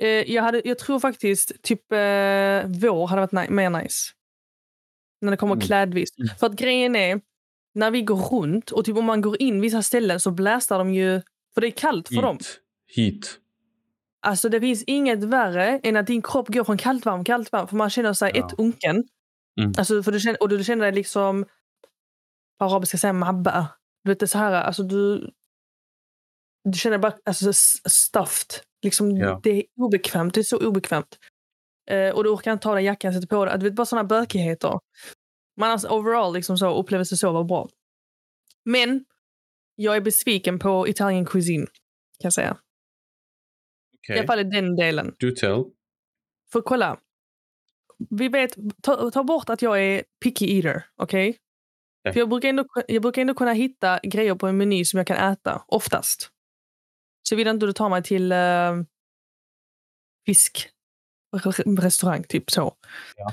[0.00, 1.98] eh, jag, hade, jag tror faktiskt typ eh,
[2.80, 4.10] vår hade varit ni- mer nice.
[5.20, 5.66] När det kommer Mm.
[5.66, 6.08] klädvis.
[6.18, 6.28] Mm.
[6.40, 7.20] För att grejen är,
[7.74, 10.94] när vi går runt och typ om man går in vissa ställen så blästar de
[10.94, 11.20] ju,
[11.54, 12.38] för det är kallt för dem.
[12.96, 13.14] Heat.
[13.14, 13.38] Heat.
[14.26, 17.68] Alltså det finns inget värre än att din kropp går från kallt varm, kallt varm,
[17.68, 18.46] för man känner sig Ja.
[18.46, 19.04] ett unken.
[19.58, 19.72] Mm.
[19.78, 21.44] Alltså, för du känner, och du känner dig liksom,
[22.58, 23.68] på arabiska säger mabba.
[24.04, 25.30] Du vet det är så här, alltså du,
[26.64, 27.52] du känner bara alltså,
[27.88, 28.60] stuffed.
[28.82, 29.40] Liksom, Ja.
[29.42, 31.18] Det är obekvämt, det är så obekvämt.
[31.90, 33.58] Eh, och du orkar inte ta dig jackan, sätta på dig.
[33.58, 34.80] Du vet bara sådana bökigheter.
[35.56, 37.68] Men alltså overall liksom så, upplevelse så var bra.
[38.64, 39.04] Men
[39.74, 42.56] jag är besviken på Italian cuisine, kan jag säga.
[43.98, 44.16] Okej.
[44.16, 45.14] I alla fall i den delen.
[45.18, 45.64] Do tell.
[46.52, 47.00] För kolla.
[48.10, 51.28] Vi vet, ta, ta bort att jag är picky eater, okej?
[51.28, 52.12] Okej.
[52.12, 55.06] För jag brukar, ändå, jag brukar ändå kunna hitta grejer på en meny som jag
[55.06, 56.30] kan äta, oftast.
[57.28, 58.82] Så vill inte du ta mig till uh,
[60.26, 62.76] fiskrestaurang, typ så.
[63.16, 63.32] Ja.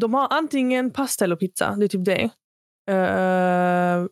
[0.00, 2.30] De har antingen pasta eller pizza, det är typ det.
[2.92, 4.06] Eh,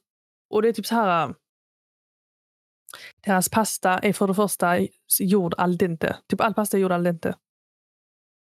[0.50, 1.34] och det är typ så här...
[3.24, 4.78] Deras pasta är för det första
[5.20, 6.16] gjord al dente.
[6.28, 7.34] Typ all pasta är gjord al dente.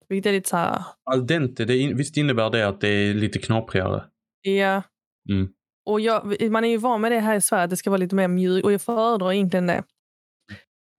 [0.08, 0.84] Vilket är lite så här...
[1.10, 4.04] Al dente, det in, visst innebär det att det är lite knaprigare?
[4.42, 4.82] Ja.
[5.30, 5.48] Mm.
[5.86, 7.98] Och jag, man är ju van med det här i Sverige, att det ska vara
[7.98, 8.64] lite mer mjukt.
[8.64, 9.84] Och jag föredrar egentligen det.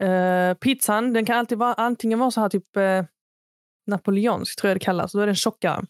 [0.03, 3.05] Eh, pizzan, den kan alltid vara antingen vara så här typ uh,
[3.87, 5.11] napoleonsk, tror jag det kallas.
[5.11, 5.85] Då är den tjockare.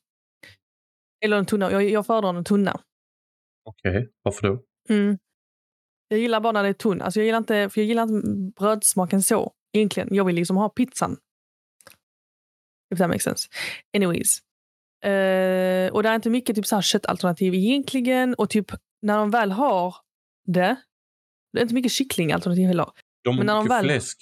[1.26, 1.72] Eller en tunna.
[1.72, 2.80] Jag, jag föredrar en tunna.
[3.66, 4.64] Okej, varför då?
[4.90, 5.18] Mm.
[6.08, 7.02] Jag gillar bara när det är tunn.
[7.02, 8.28] Alltså jag gillar inte, för jag gillar inte
[8.60, 9.54] brödsmaken så.
[9.74, 10.10] Egentligen.
[10.12, 11.18] Jag vill liksom ha pizzan.
[12.94, 13.48] If that makes sense.
[13.96, 14.40] Anyways.
[15.04, 18.34] Eh, och det är inte mycket typ så här köttalternativ egentligen.
[18.34, 18.72] Och typ
[19.02, 19.96] när de väl har
[20.46, 20.76] det.
[21.54, 22.90] Det är inte mycket kycklingalternativ heller.
[23.24, 24.18] De har Men när de mycket väl- fläsk.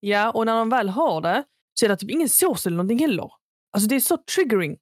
[0.00, 1.44] Ja, och när de väl har det
[1.74, 3.30] så är det typ ingen sås eller någonting heller.
[3.72, 4.76] Alltså det är så triggering.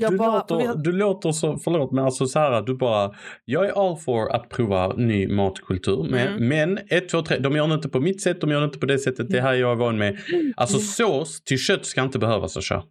[0.00, 3.66] Jag du, bara, låter, du låter så, förlåt men alltså så här, du bara, jag
[3.66, 6.06] är all for att prova ny matkultur.
[6.10, 6.48] Men, Mm.
[6.48, 8.78] men ett, två, tre, de gör det inte på mitt sätt, de gör det inte
[8.78, 10.18] på det sättet, det här är jag van med.
[10.56, 10.86] Alltså Mm.
[10.86, 12.84] sås till kött ska inte behövas köra.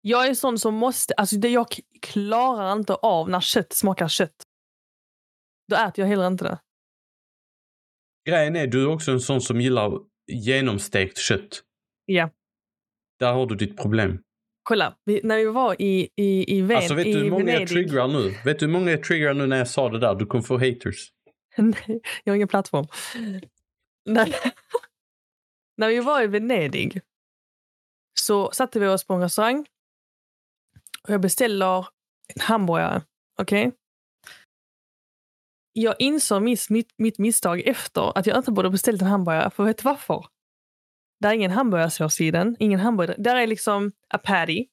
[0.00, 1.66] Jag är sån som måste, alltså det jag
[2.02, 4.42] klarar inte av när kött smakar kött.
[5.68, 6.58] Då äter jag heller inte det.
[8.28, 9.92] Grejen är, du är också en sån som gillar
[10.32, 11.62] genomstekt kött.
[12.04, 12.30] Ja.
[13.18, 14.18] Där har du ditt problem.
[14.68, 17.46] Kolla, vi, när vi var i, i, i, Ven, Alltså vet du hur många jag
[17.46, 17.68] Venedig.
[17.68, 18.34] triggar nu?
[18.44, 20.14] Vet du hur många jag triggar nu när jag sa det där?
[20.14, 21.12] Du kommer få haters.
[21.56, 22.86] Nej, jag har ingen plattform.
[24.04, 24.34] när,
[25.76, 27.00] när vi var i Venedig
[28.20, 29.66] så satte vi oss på en restaurang
[31.02, 31.78] och jag beställer
[32.34, 33.02] en hamburgare.
[33.40, 33.72] Okej?
[35.72, 39.50] Jag insåg mitt, mitt misstag efter att jag inte borde beställt en hamburgare.
[39.50, 40.26] För vet du varför?
[41.20, 42.56] Det är ingen hamburgarsås i den.
[42.58, 43.22] Ingen hamburgare.
[43.22, 44.66] Där är liksom a patty,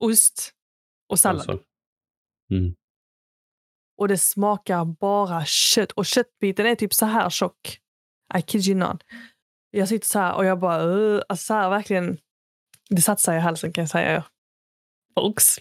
[0.00, 0.52] ost
[1.08, 1.50] och sallad.
[1.50, 1.66] Alltså.
[2.50, 2.74] Mm.
[3.96, 5.92] Och det smakar bara kött.
[5.92, 7.78] Och köttbiten är typ så här tjock.
[8.38, 9.02] I kid you not.
[9.70, 10.84] Jag sitter så här och jag bara...
[10.84, 12.18] Uh, alltså så här verkligen...
[12.88, 14.24] Det satte sig i halsen kan jag säga.
[15.14, 15.58] Folks.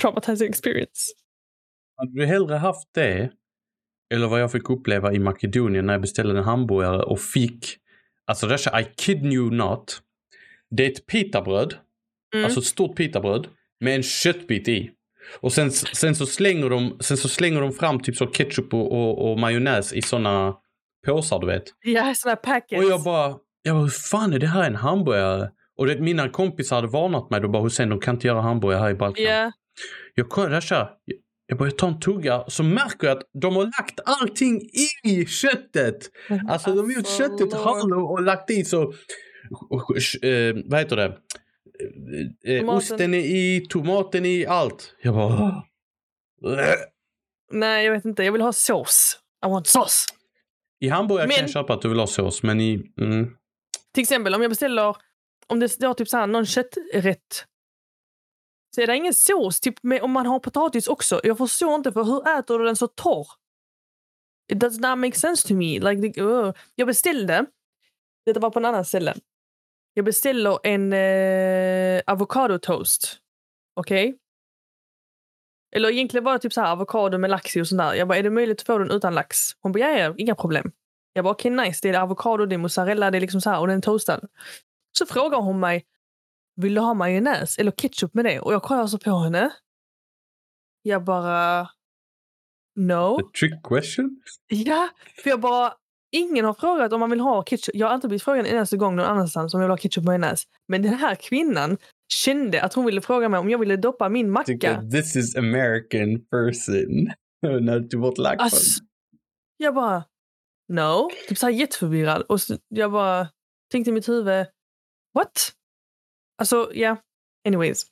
[0.00, 1.12] Traumatizing experience.
[1.96, 3.32] Hade du hellre haft det
[4.14, 7.76] eller vad jag fick uppleva i Makedonien när jag beställde en hamburgare och fick,
[8.28, 10.02] alltså det är I kid you not,
[10.70, 11.74] det är ett pitabröd,
[12.34, 12.44] Mm.
[12.44, 13.46] alltså ett stort pitabröd
[13.80, 14.90] med en köttbit i.
[15.40, 18.92] Och sen, sen, så slänger de, sen så slänger de fram typ så ketchup och,
[18.92, 20.54] och, och majonnäs i såna
[21.06, 21.64] påsar du vet.
[21.84, 22.84] Ja, här packets.
[22.84, 25.50] Och jag bara, jag bara, hur fan är det här en hamburgare?
[25.76, 28.80] Och det, mina kompisar hade varnat mig, då bara Hussein de kan inte göra hamburgare
[28.80, 29.24] här i Balkan.
[29.24, 29.52] Ja.
[30.14, 30.28] Jag
[30.74, 30.90] här,
[31.48, 34.60] jag- börjar ta en tugga så märker jag att de har lagt allting
[35.04, 36.10] i köttet.
[36.48, 37.52] Alltså de har gjort köttet Lord.
[37.52, 41.18] hollow och lagt i så, eh, vad heter det?
[42.46, 42.68] Eh, eh.
[42.68, 44.94] Osten är i, tomaten i, allt.
[45.02, 45.62] Jag bara...
[47.52, 48.22] Nej, jag vet inte.
[48.24, 49.18] Jag vill ha sås.
[49.46, 50.06] I want sauce.
[50.80, 52.82] I hamburgare kan Men- jag köpa att du vill ha sås men i...
[53.00, 53.30] Mm,
[53.94, 54.96] Till exempel om jag beställer,
[55.46, 57.44] om det står typ så här, någon kötträtt.
[58.78, 61.20] Så är det ingen sås, typ med, om man har potatis också.
[61.24, 63.26] Jag förstår inte, för hur äter du den så torr?
[64.52, 65.78] It does not make sense to me.
[65.78, 66.52] Like, uh.
[66.74, 67.46] Jag beställde,
[68.26, 69.14] detta var på en annan ställe.
[69.94, 73.18] Jag beställer en eh, avocado toast.
[73.74, 74.18] Okej?
[75.76, 77.94] Eller egentligen var det typ så här avokado med lax i och sånt där.
[77.94, 79.38] Jag bara, är det möjligt att få den utan lax?
[79.60, 80.72] Hon bara, ja, ja, inga problem.
[81.12, 81.80] Jag bara, okej, nice.
[81.82, 84.20] Det är avokado, det är mozzarella, det är liksom så här och den är toastad.
[84.98, 85.84] Så frågar hon mig,
[86.62, 88.40] vill du ha majonnäs eller ketchup med det?
[88.40, 89.50] Och jag kollar så på henne.
[90.82, 91.68] Jag bara,
[92.76, 93.20] no.
[93.20, 94.20] a trick question?
[94.48, 94.88] Ja,
[95.22, 95.72] för jag bara,
[96.12, 97.74] ingen har frågat om man vill ha ketchup.
[97.74, 100.02] Jag har inte blivit frågad en enda gång någon annanstans om jag vill ha ketchup
[100.02, 100.42] och majonnäs.
[100.68, 101.78] Men den här kvinnan
[102.12, 104.82] kände att hon ville fråga mig om jag ville doppa min macka.
[104.90, 107.12] This is American person.
[107.64, 108.80] När du vårt lack alltså,
[109.56, 110.04] Jag bara,
[110.68, 111.10] no.
[111.28, 112.22] Typ såhär jätteförvirrad.
[112.22, 113.28] Och så, jag bara
[113.70, 114.46] tänkte i mitt huvud,
[115.14, 115.52] what?
[116.38, 116.80] Alltså, ja.
[116.80, 116.98] Yeah.
[117.46, 117.86] Anyways.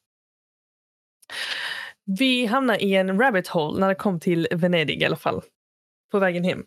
[2.19, 5.43] Vi hamnade i en rabbit hole när det kom till Venedig i alla fall.
[6.11, 6.65] På vägen hem.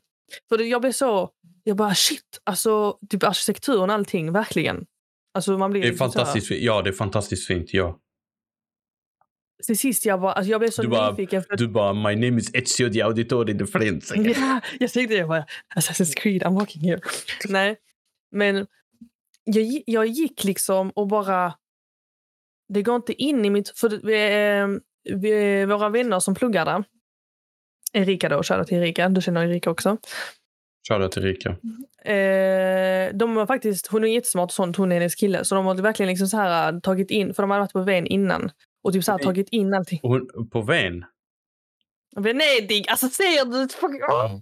[0.50, 1.30] För jag blev så,
[1.64, 4.86] jag bara shit, alltså typ arkitekturen och allting, verkligen.
[5.34, 6.62] Alltså man blir det är fantastiskt fint.
[6.62, 8.00] Ja, det är fantastiskt fint, ja.
[9.66, 11.44] Till sist jag bara, alltså jag blev så du nyfiken.
[11.44, 11.58] För...
[11.58, 14.14] Du bara, my name is Ezio di Auditori de Friends.
[14.16, 15.28] Ja, jag tänkte det.
[15.28, 17.00] bara, Assassin's Creed, I'm walking here.
[17.50, 17.78] Nej,
[18.32, 18.68] men
[19.44, 21.54] jag, jag gick liksom och bara...
[22.70, 23.70] Det går inte in i mitt...
[23.70, 24.68] För vi, eh,
[25.18, 26.84] vi, våra vänner som pluggar där,
[27.94, 29.10] Erika då, shoutout till Erika.
[29.10, 29.98] Du känner Erika också.
[30.90, 31.50] Shoutout till Erika.
[32.12, 35.46] Eh, de var faktiskt, hon är jättesmart och sånt, hon är hennes kille.
[35.46, 37.82] Så de har verkligen liksom så här äh, tagit in, för de hade varit på
[37.82, 38.52] Ven innan.
[38.84, 40.00] Och typ så här tagit in allting.
[40.02, 41.06] Hon, på Ven?
[42.16, 42.86] Venedig!
[42.90, 43.68] Alltså säger du?
[44.06, 44.40] Oh.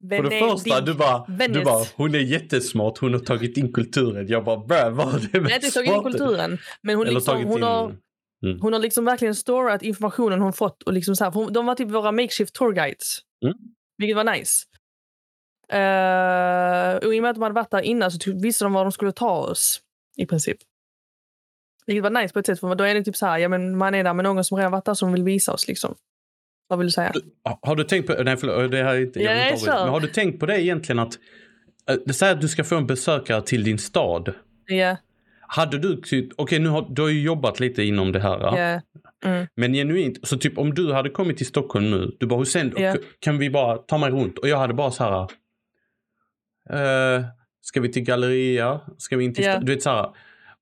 [0.00, 4.28] För det första, du bara, du bara, hon är jättesmart, hon har tagit in kulturen.
[4.28, 4.56] Jag bara,
[4.90, 6.58] vad är det med Nej, tagit in kulturen.
[6.82, 7.62] Men hon, liksom, hon, in...
[7.62, 7.84] har,
[8.44, 8.60] mm.
[8.60, 10.82] hon har liksom verkligen storat informationen hon fått.
[10.82, 13.18] Och liksom så här, de var typ våra makeshift tourguides.
[13.44, 13.54] Mm.
[13.98, 14.64] Vilket var nice.
[15.72, 18.72] Uh, och I och med att de hade varit där innan så typ visste de
[18.72, 19.80] var de skulle ta oss.
[20.16, 20.58] I princip.
[21.86, 22.60] Vilket var nice på ett sätt.
[22.60, 24.58] För då är det typ så här, ja, men man är där med någon som
[24.58, 25.68] redan varit där som vill visa oss.
[25.68, 25.94] Liksom.
[26.68, 27.12] Vad vill du säga?
[27.62, 30.06] Har du tänkt på, nej förlåt, det här är inte, jag inte men har du
[30.06, 31.18] tänkt på det egentligen att,
[31.90, 34.34] eh, säger att du ska få en besökare till din stad.
[34.66, 34.74] Ja.
[34.74, 34.96] Yeah.
[35.40, 38.56] Hade du, okej okay, nu har du har ju jobbat lite inom det här.
[38.56, 38.80] Yeah.
[39.24, 39.46] Mm.
[39.54, 42.96] Men genuint, så typ om du hade kommit till Stockholm nu, du bara Hussein, yeah.
[43.18, 44.38] kan vi bara ta mig runt?
[44.38, 45.20] Och jag hade bara så här,
[46.72, 47.24] uh,
[47.60, 48.80] ska vi till Galleria?
[48.98, 49.60] Ska vi in till, yeah.
[49.60, 50.10] du vet så här.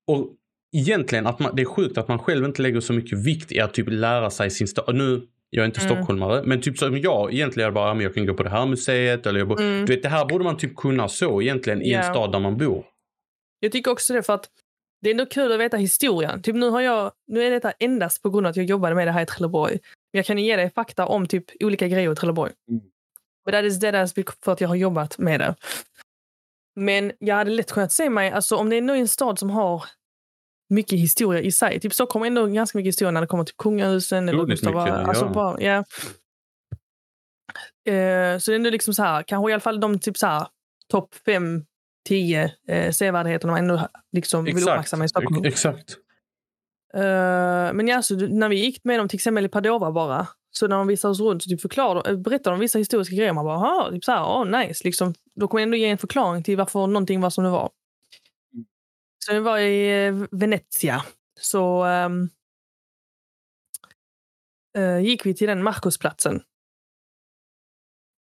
[0.06, 0.28] Och
[0.72, 3.60] egentligen, att man, det är sjukt att man själv inte lägger så mycket vikt i
[3.60, 4.94] att typ lära sig sin stad.
[4.94, 5.96] Nu, jag är inte mm.
[5.96, 9.26] stockholmare, men typ som jag egentligen bara, men jag kan gå på det här museet
[9.26, 9.86] eller jag bo, mm.
[9.86, 12.06] du vet det här borde man typ kunna så egentligen i yeah.
[12.06, 12.84] en stad där man bor.
[13.60, 14.50] Jag tycker också det för att
[15.02, 16.42] det är ändå kul att veta historien.
[16.42, 19.06] Typ nu har jag, nu är detta endast på grund av att jag jobbade med
[19.06, 19.72] det här i Trelleborg.
[20.12, 22.52] Men jag kan ge dig fakta om typ olika grejer i Trelleborg.
[22.70, 22.80] Mm.
[23.44, 25.54] But that is dead as för att jag har jobbat med det.
[26.76, 29.84] Men jag hade lätt kunnat se mig, alltså om det är en stad som har
[30.68, 31.80] mycket historia i sig.
[31.80, 34.28] Typ Stockholm har ändå ganska mycket historia när det kommer till kungahusen.
[34.28, 35.32] Eller Gustav, mycket, alltså ja.
[35.32, 35.84] Bara, ja.
[37.88, 40.26] Uh, så det är ändå liksom så här, kanske i alla fall de typ så
[40.26, 40.46] här
[40.88, 41.64] topp fem,
[42.08, 45.44] tio eh, sevärdheterna man ändå liksom vill uppmärksamma i Stockholm.
[45.44, 45.96] Exakt.
[46.96, 50.68] Uh, men ja, så när vi gick med dem till exempel i Padova bara, så
[50.68, 53.32] när de visade oss runt så typ förklarade, eh, berättade de vissa historiska grejer.
[53.32, 54.84] Man bara, typ så här, oh, nice.
[54.84, 57.70] Liksom, då kommer ändå ge en förklaring till varför någonting var som det var.
[59.26, 61.02] Så det var i eh, Venezia.
[61.40, 62.30] Så um,
[64.78, 66.42] uh, gick vi till den Marcusplatsen.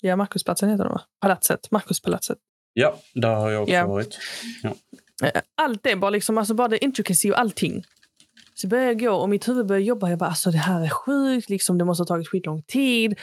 [0.01, 1.03] Ja, Marcusplatsen heter den va?
[1.21, 1.71] Palatset.
[1.71, 2.39] Marcuspalatset.
[2.73, 3.87] Ja, där har jag också ja.
[3.87, 4.19] varit.
[4.63, 4.75] Ja.
[5.55, 7.85] Allt det, bara, liksom, alltså bara det intricacy och allting.
[8.55, 10.11] Så började jag gå och mitt huvud började jobba.
[10.11, 13.19] Jag bara, alltså det här är sjukt, liksom, det måste ha tagit skitlång tid.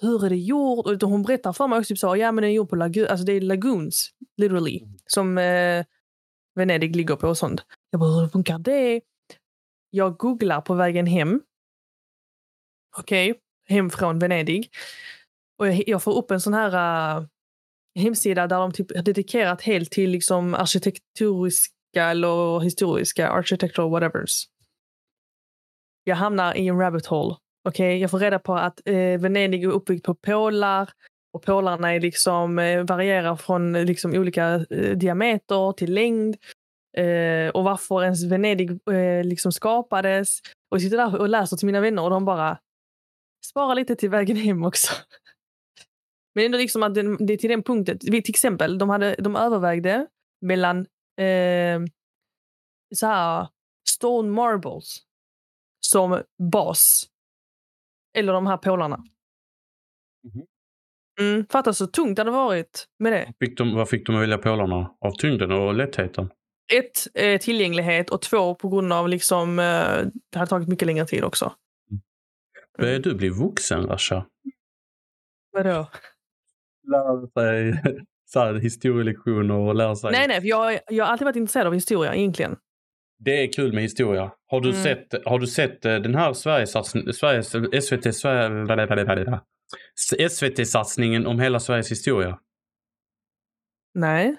[0.00, 1.02] Hur är det gjort?
[1.02, 3.06] Och hon berättar för mig också, typ så, ja men det är gjort på lagun,
[3.08, 4.78] alltså det är lagoons, literally.
[4.78, 4.94] Mm.
[5.06, 5.84] Som eh,
[6.60, 7.62] Venedig ligger på och sånt.
[7.90, 9.00] Jag bara, hur funkar det?
[9.90, 11.42] Jag googlar på vägen hem.
[12.98, 13.40] Okej, okay.
[13.68, 14.70] hem från Venedig.
[15.58, 17.26] Och jag, jag, får upp en sån här uh,
[17.98, 24.44] hemsida där de typ har dedikerat helt till liksom arkitekturiska eller historiska architectural whatevers.
[26.04, 27.36] Jag hamnar i en rabbit hole.
[27.68, 27.98] Okay?
[27.98, 30.90] Jag får reda på att eh, Venedig är uppbyggt på pålar
[31.32, 36.36] och pålarna är liksom, eh, varierar från eh, liksom, olika eh, diameter till längd.
[36.96, 40.40] Eh, och varför ens Venedig eh, liksom skapades.
[40.70, 42.58] Och jag sitter där och läser till mina vänner och de bara
[43.46, 44.92] sparar lite till vägen hem också.
[46.34, 47.98] Men ändå liksom att det, det är till den punkten.
[47.98, 50.06] Till exempel, de, hade, de övervägde
[50.40, 50.78] mellan
[51.16, 51.80] eh,
[52.94, 53.48] så här,
[53.88, 54.98] stone marbles
[55.80, 57.06] som bas.
[58.16, 58.96] Eller de här pålarna.
[60.34, 60.46] Mm.
[61.20, 63.32] Mm, fattar så tungt det hade varit med det.
[63.40, 64.90] Fick de, vad fick de att välja pålarna?
[65.00, 66.30] Av tyngden och lättheten?
[66.72, 69.64] Ett, eh, tillgänglighet och två på grund av liksom, eh,
[70.32, 71.44] det hade tagit mycket längre tid också.
[71.90, 72.00] Mm.
[72.78, 74.26] Börjar du bli vuxen, Rasha?
[75.52, 75.88] Vadå?
[76.90, 77.82] Lära sig
[78.32, 80.12] så här, historielektioner och lära sig...
[80.12, 82.56] Nej, nej, för jag, jag har alltid varit intresserad av historia egentligen.
[83.24, 84.32] Det är kul med historia.
[84.46, 84.82] Har du, mm.
[84.82, 87.50] sett, har du sett eh, den här Sverigesatsningen, Sveriges,
[87.84, 89.40] SVT, Sverige,
[90.30, 92.38] SVT-satsningen om hela Sveriges historia?
[93.94, 94.36] Nej.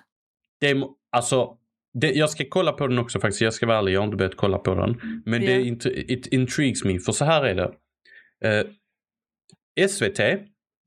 [0.59, 1.57] Det är, alltså,
[1.93, 3.41] det, jag ska kolla på den också faktiskt.
[3.41, 5.21] Jag ska vara ärlig, jag har inte börjat kolla på den.
[5.25, 5.47] Men Ja.
[5.49, 6.99] det int- it intrigues me.
[6.99, 7.71] För så här är det.
[8.49, 8.67] Eh,
[9.89, 10.19] SVT,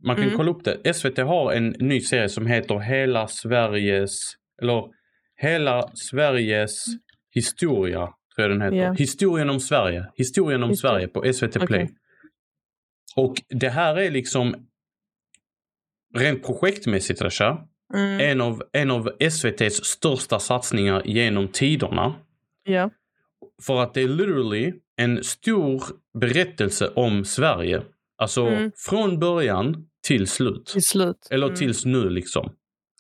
[0.05, 0.37] man kan Mm.
[0.37, 0.95] kolla upp det.
[0.95, 4.19] SVT har en ny serie som heter Hela Sveriges,
[4.63, 4.85] eller
[5.37, 6.85] Hela Sveriges
[7.35, 7.99] historia,
[8.37, 8.77] tror jag den heter.
[8.77, 8.93] Ja.
[8.93, 10.07] Historien om Sverige.
[10.17, 10.77] Historien om det.
[10.77, 11.83] Sverige på SVT Play.
[11.85, 11.95] Okej.
[13.17, 14.67] Och det här är liksom
[16.15, 18.21] rent projektmässigt Rasha, Mm.
[18.21, 22.15] en av, en av SVTs största satsningar genom tiderna.
[22.65, 22.91] Ja.
[23.63, 25.83] För att det är literally en stor
[26.19, 27.83] berättelse om Sverige.
[28.17, 28.73] Alltså Mm.
[28.77, 30.67] från början till slut.
[30.67, 31.29] Till slut.
[31.31, 31.57] Eller Mm.
[31.59, 32.53] tills nu liksom.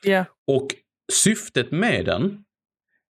[0.03, 0.25] Ja.
[0.47, 0.67] Och
[1.13, 2.45] syftet med den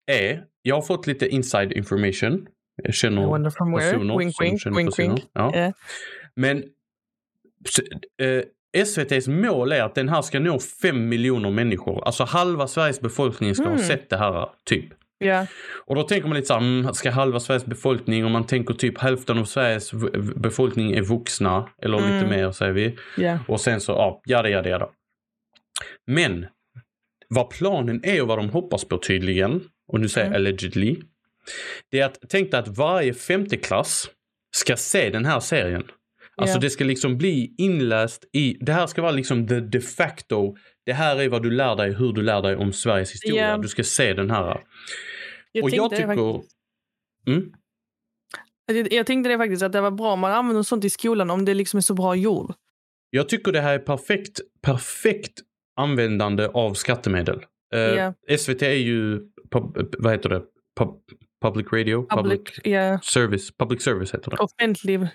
[0.06, 2.46] är, jag har fått lite inside information.
[2.82, 5.24] Jag känner personer Wink, wink, wink, wink.
[5.32, 5.52] Ja.
[5.56, 5.72] Ja.
[6.34, 6.64] Men
[8.76, 12.04] SVTs mål är att den här ska nå fem miljoner människor.
[12.04, 13.82] Alltså halva Sveriges befolkning ska ha Mm.
[13.84, 14.86] sett det här, typ.
[15.18, 15.46] Ja.
[15.86, 18.74] Och då tänker man lite så här, mm, ska halva Sveriges befolkning, om man tänker
[18.74, 19.92] typ hälften av Sveriges
[20.36, 22.28] befolkning är vuxna, eller lite Mm.
[22.30, 22.96] mer säger vi.
[23.16, 23.38] Ja.
[23.48, 24.88] Och sen så, ja, jada, jada, jada.
[26.06, 26.46] Men
[27.28, 30.46] vad planen är och vad de hoppas på tydligen, och nu säger jag Mm.
[30.46, 30.96] allegedly,
[31.90, 34.10] det är att tänk dig att varje femteklass
[34.56, 35.84] ska se den här serien.
[36.42, 36.60] Alltså Ja.
[36.60, 40.92] det ska liksom bli inläst i, det här ska vara liksom the de facto, det
[40.92, 43.48] här är vad du lär dig, hur du lär dig om Sveriges historia.
[43.50, 43.58] Ja.
[43.58, 44.60] Du ska se den här.
[45.52, 46.40] Jag och jag tycker...
[47.26, 47.52] Mm?
[48.66, 51.30] Jag, jag tänkte det faktiskt att det var bra om man använder sånt i skolan
[51.30, 52.56] om det liksom är så bra gjort.
[53.10, 55.40] Jag tycker det här är perfekt, perfekt
[55.76, 57.40] användande av skattemedel.
[57.74, 58.14] Eh, Ja.
[58.38, 60.42] SVT är ju, pub, vad heter det,
[60.78, 60.88] pub,
[61.42, 62.06] public radio?
[62.16, 64.36] Public, ja, service, public service heter det.
[64.36, 65.08] offentlig.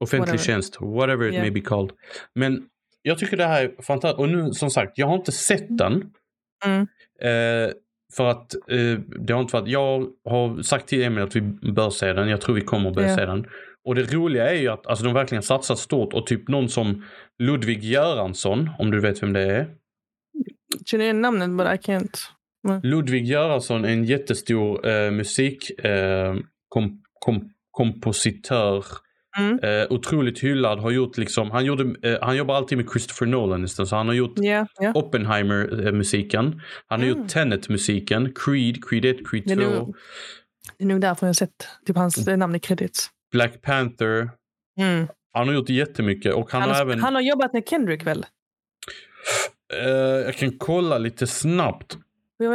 [0.00, 0.44] Offentlig whatever.
[0.44, 1.40] tjänst, whatever it Ja.
[1.40, 1.90] may be called.
[2.34, 2.62] Men
[3.02, 4.18] jag tycker det här är fantastiskt.
[4.20, 6.10] Och nu som sagt, jag har inte sett den.
[6.64, 6.80] Mm.
[7.22, 7.72] Eh,
[8.16, 11.40] för att eh, det har inte varit, jag har sagt till Emil att vi
[11.72, 12.28] bör se den.
[12.28, 13.16] Jag tror vi kommer börja Ja.
[13.16, 13.46] se den.
[13.84, 17.04] Och det roliga är ju att alltså, de verkligen satsat stort och typ någon som
[17.38, 19.68] Ludvig Göransson, om du vet vem det är.
[20.86, 22.18] Känner igen namnet but I can't.
[22.82, 26.34] Ludvig Göransson är en jättestor eh, musik eh,
[26.68, 28.84] kom, kom, kompositör.
[29.38, 29.58] Mm.
[29.62, 33.62] Eh, otroligt hyllad, har gjort liksom, han, gjorde, eh, han jobbar alltid med Christopher Nolan
[33.62, 34.92] nästan, så han har gjort Ja, ja.
[34.94, 36.60] Oppenheimer-musiken.
[36.86, 37.18] Han har Mm.
[37.18, 39.96] gjort Tenet-musiken, Creed, Creed 1, Creed 2, Det är, nog,
[40.78, 43.10] det är nog därför jag har sett typ hans namn i credits.
[43.32, 44.30] Black Panther.
[44.80, 45.06] Mm.
[45.32, 47.00] Han har gjort jättemycket och han, Han, har även...
[47.00, 48.26] han har jobbat med Kendrick väl?
[49.72, 49.88] eh,
[50.24, 51.98] jag kan kolla lite snabbt.
[52.38, 52.48] Han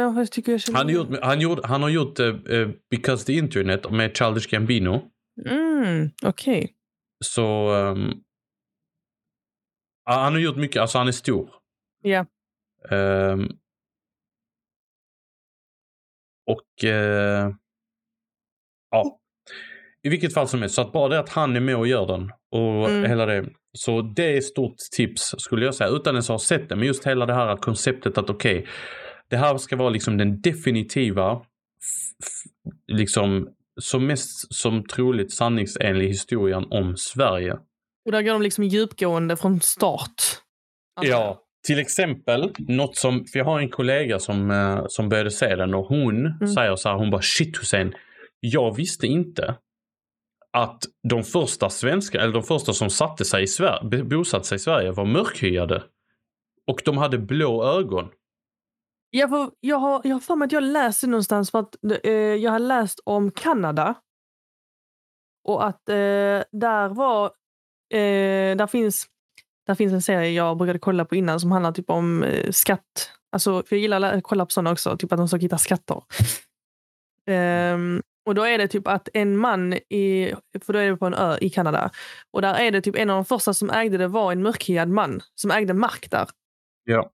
[0.86, 5.02] har gjort, han gjorde, han har gjort eh, eh, Because the Internet med Childish Gambino.
[5.46, 6.74] Mm, Okej.
[7.24, 7.74] Så...
[7.74, 8.10] ehm,
[10.04, 11.50] ja, han har gjort mycket, alltså han är stor.
[12.02, 12.26] Ja.
[12.90, 13.48] Ehm,
[16.46, 16.84] och...
[16.84, 17.50] eh,
[18.90, 19.18] ja.
[20.02, 22.06] I vilket fall som helst, så att bara det att han är med och gör
[22.06, 23.10] den och Mm.
[23.10, 23.48] hela det.
[23.78, 26.76] Så det är ett stort tips skulle jag säga, utan ens ha sett det.
[26.76, 28.66] Men just hela det här konceptet att okej,
[29.28, 31.46] det här ska vara liksom den definitiva,
[32.86, 33.48] liksom
[33.80, 37.52] som mest som troligt sanningsenlig historien om Sverige.
[38.06, 40.22] Och där går de liksom djupgående från start.
[40.96, 45.30] Alltså, Ja, till exempel något som, för jag har en kollega som, eh, som började
[45.30, 46.48] se den och hon Mm.
[46.48, 47.94] säger så här, hon bara shit Hussein,
[48.40, 49.54] jag visste inte
[50.52, 54.58] att de första svenska, eller de första som satte sig i Sverige, bosatte sig i
[54.58, 55.82] Sverige var mörkhyade.
[56.66, 58.08] Och de hade blå ögon.
[59.14, 62.12] Jag, får, jag, har, jag har för mig att jag läste någonstans för att eh,
[62.12, 63.94] jag har läst om Kanada.
[65.48, 67.24] Och att eh, där var...
[67.94, 69.06] Eh, där, finns,
[69.66, 73.10] där finns en serie jag brukade kolla på innan som handlar typ om eh, skatt.
[73.32, 76.02] Alltså, för jag gillar att kolla på sådana också, typ att de ska hitta skatter.
[77.30, 81.06] Um, och då är det typ att en man, i, för då är det på
[81.06, 81.90] en ö i Kanada,
[82.30, 84.88] och där är det typ en av de första som ägde det var en mörkhyad
[84.88, 86.28] man som ägde mark där.
[86.84, 87.10] Ja.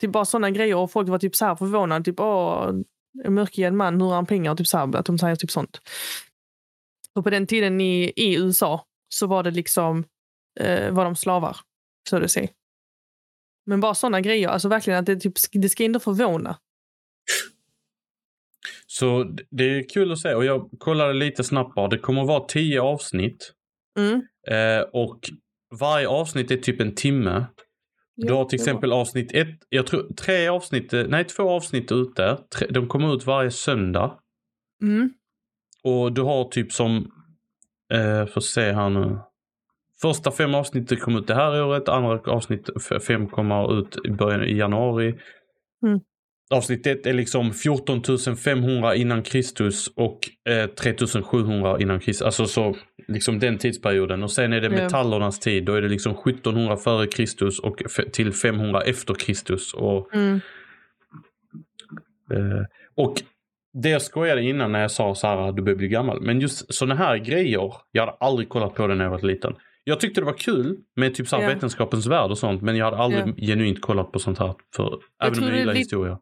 [0.00, 2.04] Typ bara sådana grejer och folk var typ så här förvånade.
[2.04, 2.70] Typ, åh,
[3.24, 4.54] en mörkhyad man, hur har han pengar?
[4.54, 5.80] Typ så här, att de säger typ sånt.
[7.14, 10.04] Och på den tiden i, i USA så var det liksom,
[10.60, 11.56] eh, var de slavar.
[12.10, 12.50] Så det säger.
[13.66, 16.58] Men bara sådana grejer, alltså verkligen att det, typ, det ska inte förvåna.
[18.86, 21.88] Så det är kul att se och jag kollade lite snabbt bara.
[21.88, 23.52] Det kommer att vara tio avsnitt.
[23.98, 24.22] Mm.
[24.48, 25.30] Eh, och
[25.80, 27.46] varje avsnitt är typ en timme.
[28.26, 32.38] Du har till exempel avsnitt ett, jag tror tre avsnitt, eh, nej två avsnitt ute.
[32.56, 34.18] Tre, de kommer ut varje söndag.
[34.82, 35.10] Mm.
[35.82, 37.10] Och du har typ som,
[37.92, 39.18] eh, får se här nu.
[40.02, 42.70] Första fem avsnittet kom ut det här året, andra avsnitt
[43.06, 45.18] fem kommer ut i början i januari.
[45.86, 46.00] Mm.
[46.50, 48.02] Avsnitt 1 är liksom 14
[48.36, 50.18] 500 innan Kristus och
[50.48, 52.22] eh, 3700 innan Kristus.
[52.22, 52.76] Alltså så,
[53.08, 54.22] liksom den tidsperioden.
[54.22, 55.64] Och sen är det metallernas tid.
[55.64, 57.82] Då är det liksom 1700 före Kristus och
[58.12, 59.74] till 500 efter Kristus.
[59.74, 60.40] Och, Mm.
[62.32, 62.64] eh,
[62.96, 63.14] och
[63.82, 66.20] det jag skojade innan när jag sa så här du börjar bli gammal.
[66.20, 69.54] Men just sådana här grejer, jag hade aldrig kollat på det när jag var liten.
[69.84, 71.48] Jag tyckte det var kul med typ så Ja.
[71.48, 72.62] vetenskapens värld och sånt.
[72.62, 74.54] Men jag hade aldrig genuint kollat på sånt här.
[74.76, 76.18] För, även om jag gillar historia.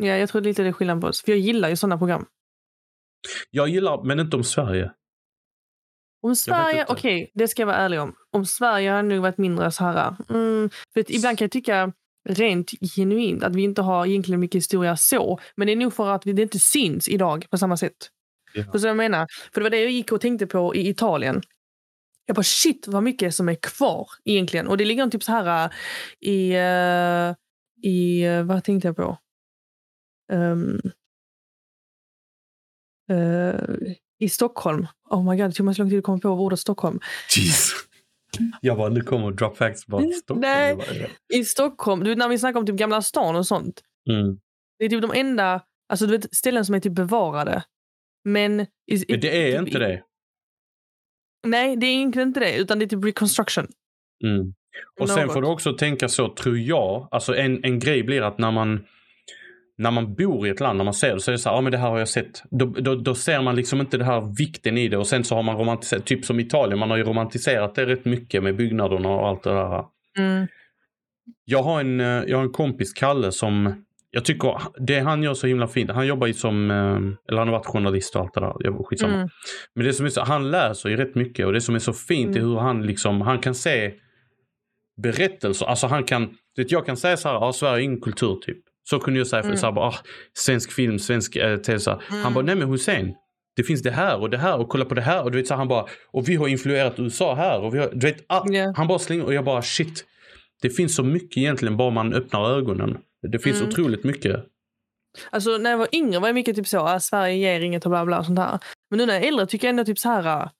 [0.00, 1.22] Ja, jag tror lite det är skillnad på oss.
[1.22, 2.26] För jag gillar ju sådana program.
[3.50, 4.92] Jag gillar, men inte om Sverige.
[6.22, 8.14] Om Sverige, okej, det ska jag vara ärlig om.
[8.30, 10.16] Om Sverige har nog varit mindre så här...
[10.30, 11.92] Mm, för ibland kan jag tycka
[12.28, 15.38] rent genuint att vi inte har egentligen mycket historia så.
[15.56, 17.96] Men det är nog för att vi- det inte syns idag på samma sätt.
[18.54, 18.64] Ja.
[18.72, 19.26] Vad jag menar?
[19.54, 21.42] För det var det jag gick och tänkte på i Italien.
[22.26, 24.66] Jag bara shit vad mycket som är kvar egentligen.
[24.68, 25.70] Och det ligger typ så här äh,
[26.30, 26.50] i...
[26.52, 27.34] äh,
[27.90, 29.18] i äh, vad tänkte jag på?
[30.30, 30.80] Ehm,
[33.10, 33.54] äh,
[34.18, 34.86] I Stockholm.
[35.10, 37.00] Oh my god, det tog mig så lång tid att komma på ordet Stockholm.
[37.36, 37.72] Jeez.
[38.60, 40.40] Jag bara, nu kommer drop facts bara Stockholm.
[40.40, 40.68] Nej.
[40.68, 41.06] Jag bara, ja.
[41.38, 43.82] I Stockholm, du vet när vi snackar om typ Gamla stan och sånt.
[44.10, 44.38] Mm.
[44.78, 47.62] Det är typ de enda alltså, du vet, ställen som är typ bevarade.
[48.24, 48.60] Men...
[48.60, 48.66] I,
[49.08, 50.02] i, det är typ inte det.
[51.46, 52.56] Nej, det är egentligen inte det.
[52.56, 53.66] Utan det är typ reconstruction.
[54.24, 54.54] Mm.
[55.00, 55.32] Och sen Något.
[55.32, 57.08] får du också tänka så, tror jag.
[57.10, 58.86] Alltså en, en grej blir att när man
[59.80, 61.56] när man bor i ett land, när man ser det, så är det så här,
[61.56, 62.42] ja men det här har jag sett.
[62.50, 65.34] Då, då, då ser man liksom inte det här vikten i det och sen så
[65.34, 69.08] har man romantiserat, typ som Italien, man har ju romantiserat det rätt mycket med byggnaderna
[69.08, 69.84] och allt det där.
[70.18, 70.46] Mm.
[71.44, 75.34] Jag har en, eh, jag har en kompis, Kalle, som jag tycker det han gör
[75.34, 75.90] så himla fint.
[75.90, 76.76] Han jobbar ju som, eh,
[77.28, 78.84] eller han har varit journalist och allt det där.
[78.84, 79.14] Skitsamma.
[79.14, 79.28] Mm.
[79.74, 81.92] Men det som är så, han läser ju rätt mycket och det som är så
[81.92, 82.50] fint är Mm.
[82.50, 83.92] hur han liksom, han kan se
[85.02, 85.66] berättelser.
[85.66, 88.58] Alltså han kan, vet, jag kan säga så här, ja Sverige är ingen kultur typ.
[88.90, 89.58] Så kunde jag säga, för Mm.
[89.58, 89.94] så här, bara, ah,
[90.38, 91.78] svensk film, svensk eh, tv.
[91.86, 91.98] Här.
[92.08, 92.34] Han Mm.
[92.34, 93.14] bara, nej men Hussein.
[93.56, 95.22] Det finns det här och det här och kolla på det här.
[95.24, 97.60] Och du vet så här, han bara, och vi har influerat USA här.
[97.60, 98.72] Och vi har, du vet, ah, Ja.
[98.76, 100.04] Han bara slänger och jag bara shit.
[100.62, 102.98] Det finns så mycket egentligen bara man öppnar ögonen.
[103.32, 103.68] Det finns Mm.
[103.68, 104.36] otroligt mycket.
[105.30, 107.90] Alltså när jag var yngre var jag mycket typ så, att Sverige ger inget och
[107.90, 108.58] bla bla och sånt där.
[108.90, 110.50] Men nu när jag är äldre tycker jag ändå typ så här,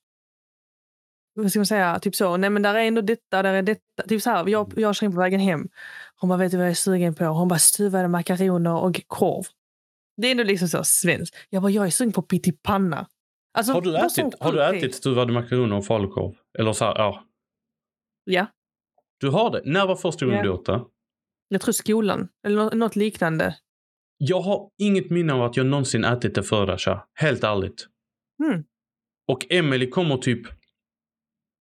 [1.42, 4.02] vad ska man säga, typ så, nej men där är ändå detta, där är detta.
[4.08, 5.68] Typ så här, jag, jag kör in på vägen hem.
[6.16, 7.24] Hon bara, vet du vad jag är sugen på?
[7.24, 9.44] Hon bara, stuvade makaroner och korv.
[10.16, 11.36] Det är ändå liksom så svenskt.
[11.50, 13.06] Jag bara, jag är sugen på pyttipanna.
[13.58, 16.34] Alltså, Har du ätit, har du ätit stuvade makaroner och falukorv?
[16.58, 17.24] Eller så här, ja.
[18.24, 18.46] Ja,
[19.20, 19.62] Du har det?
[19.64, 20.44] När var första gången Ja.
[20.44, 20.80] du åt det?
[21.48, 22.28] jag tror skolan.
[22.46, 23.56] Eller nå- något liknande.
[24.18, 27.06] Jag har inget minne av att jag någonsin ätit det förr, Asha.
[27.14, 27.86] Helt ärligt.
[28.44, 28.64] Mm.
[29.28, 30.46] Och Emily kommer typ...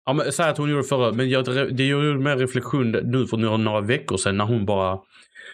[0.06, 1.44] Ja, men, säg att hon gjorde förra, men jag,
[1.76, 4.98] det gjorde mer reflektion nu för några, några veckor sedan när hon bara...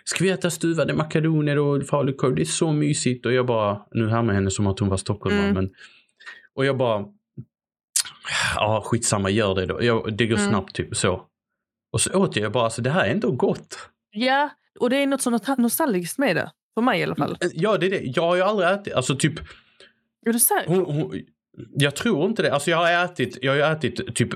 [0.05, 2.35] Ska vi äta stuvade makaroner och falukorv?
[2.35, 3.27] Det är så mysigt.
[3.27, 3.83] Och jag bara...
[3.91, 5.55] Nu härmar henne som att hon var stockholmare, Mm.
[5.55, 5.71] men...
[6.55, 7.05] Och jag bara...
[8.55, 9.83] Ja, skitsamma, gör det då.
[9.85, 10.49] Jag, det går Mm.
[10.51, 11.23] snabbt, typ så.
[11.93, 13.79] Och så åt jag, bara, alltså det här är ändå gott.
[14.11, 16.51] Ja, och det är något så nostal- nostalgiskt med det.
[16.75, 17.37] För mig i alla fall.
[17.53, 18.01] Ja, det är det.
[18.05, 19.39] Jag har ju aldrig ätit, alltså typ...
[20.27, 20.69] Är du säker?
[20.69, 21.13] Hon, hon,
[21.75, 22.53] jag tror inte det.
[22.53, 24.29] Alltså jag har ätit, jag har ätit typ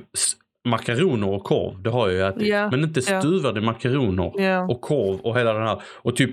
[0.69, 1.83] makaroner och korv.
[1.83, 2.49] Det har jag ju ätit.
[2.49, 4.62] Ja, Men inte stuvade makaroner Ja.
[4.69, 5.83] och korv och hela den här.
[5.87, 6.31] Och typ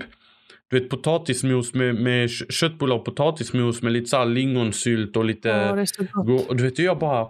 [0.70, 5.26] du vet potatismos med, med kö- köttbullar och potatismos med lite så här lingonsylt och
[5.26, 5.50] lite...
[5.50, 6.26] Ja, det är så gott.
[6.28, 7.28] go- och du vet jag bara...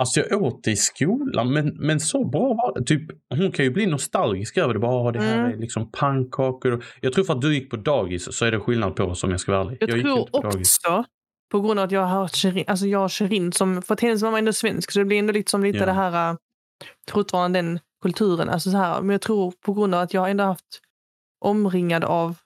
[0.00, 2.84] Alltså jag åt det i skolan men, men så bra var det.
[2.84, 3.02] Typ,
[3.34, 4.80] hon kan ju bli nostalgisk över det.
[4.80, 5.52] Bara, "Ah, det här Mm.
[5.52, 6.84] är liksom pannkakor.
[7.00, 9.30] Jag tror för att du gick på dagis så är det skillnad på oss om
[9.30, 9.76] jag ska vara ärlig.
[9.80, 10.78] Jag, gick tror inte på dagis.
[11.50, 14.00] På grund av att jag har hört Shirin, alltså jag har Shirin som, för att
[14.00, 15.86] hennes mamma är ändå svensk, så det blir ändå liksom lite Ja.
[15.86, 16.36] det här, äh,
[17.10, 18.48] fortfarande den kulturen.
[18.48, 20.80] Alltså så här, men jag tror på grund av att jag ändå haft
[21.44, 22.36] omringad av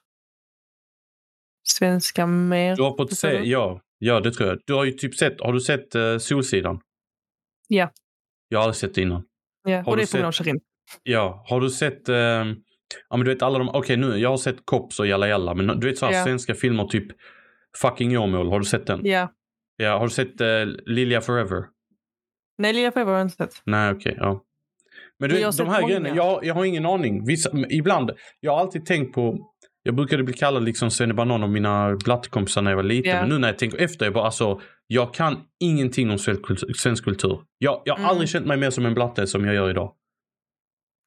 [1.63, 2.75] svenska mer.
[2.75, 3.81] Du har fått se, ja.
[3.99, 4.59] Ja, det tror jag.
[4.65, 6.79] Du har ju typ sett, har du sett uh, Solsidan?
[7.67, 7.89] Ja.
[8.49, 9.23] Jag har aldrig sett det innan.
[9.67, 10.59] Ja, har och det är på grund av Shirin.
[11.03, 12.53] Ja, har du sett, eh, ja
[13.09, 15.79] men du vet alla de, okej nu, jag har sett Kops och Jalla Jalla, men
[15.79, 16.23] du vet så här Ja.
[16.23, 17.07] svenska filmer typ
[17.77, 19.05] Fucking Åmål, har du sett den?
[19.05, 19.31] Ja.
[19.77, 20.47] Ja, har du sett uh,
[20.85, 21.63] Lilja Forever?
[22.57, 23.61] Nej, Lilla Feber har jag inte sett.
[23.65, 24.43] Nej, okej, ja.
[25.19, 25.87] Men du vet, de här många.
[25.87, 27.25] grejerna, jag, jag har ingen aning.
[27.25, 29.37] Vissa, ibland, jag har alltid tänkt på,
[29.83, 33.11] jag brukade bli kallad liksom Banan av mina blattkompisar när jag var liten.
[33.11, 33.21] Ja.
[33.21, 36.73] Men nu när jag tänker efter, jag bara alltså, jag kan ingenting om svensk kultur.
[36.73, 37.41] Svensk kultur.
[37.57, 38.09] Jag, jag har Mm.
[38.09, 39.93] aldrig känt mig mer som en blatte som jag gör idag.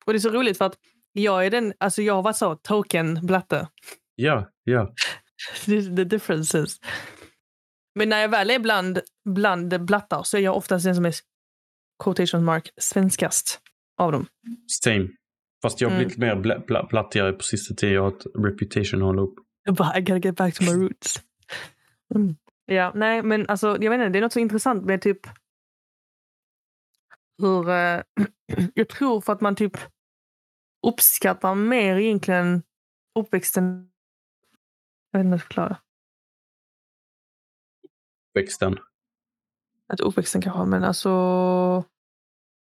[0.07, 0.75] Och det är så roligt för att
[1.13, 3.69] jag är den, alltså jag har varit så token blatte.
[4.15, 4.93] Ja, ja.
[5.67, 6.77] The differences.
[7.95, 11.15] Men när jag väl är bland, bland blattar så är jag oftast den som är
[12.05, 13.61] quotation mark svenskast
[14.01, 14.27] av dem.
[14.85, 15.09] Same.
[15.63, 16.07] Fast jag har Mm.
[16.09, 17.95] blivit mer bla- bla- plattigare på sista tiden.
[17.95, 19.35] Jag har ett reputation hålla upp.
[19.65, 21.23] Jag bara, I gotta get back to my roots.
[22.15, 22.37] Mm.
[22.67, 25.21] Ja, nej, men alltså, jag vet inte, det är något så intressant med typ
[27.43, 27.71] hur...
[27.71, 28.03] Eh,
[28.75, 29.73] jag tror för att man typ
[30.87, 32.63] uppskattar mer egentligen
[33.19, 33.91] uppväxten.
[35.17, 35.79] Jag vet inte förklara.
[38.35, 38.79] Växten.
[39.89, 41.11] Att uppväxten kanske, men alltså...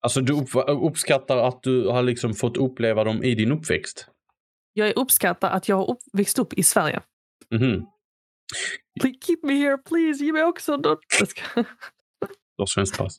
[0.01, 4.09] Alltså du upp, uppskattar att du har liksom fått uppleva dem i din uppväxt?
[4.73, 7.01] Jag uppskattar att jag har upp, växt upp i Sverige.
[7.49, 7.85] Mhm.
[9.01, 10.23] Please, keep me here, please.
[10.23, 10.99] Ge mig också något.
[11.55, 11.63] Du
[12.57, 13.17] har svenskt pass.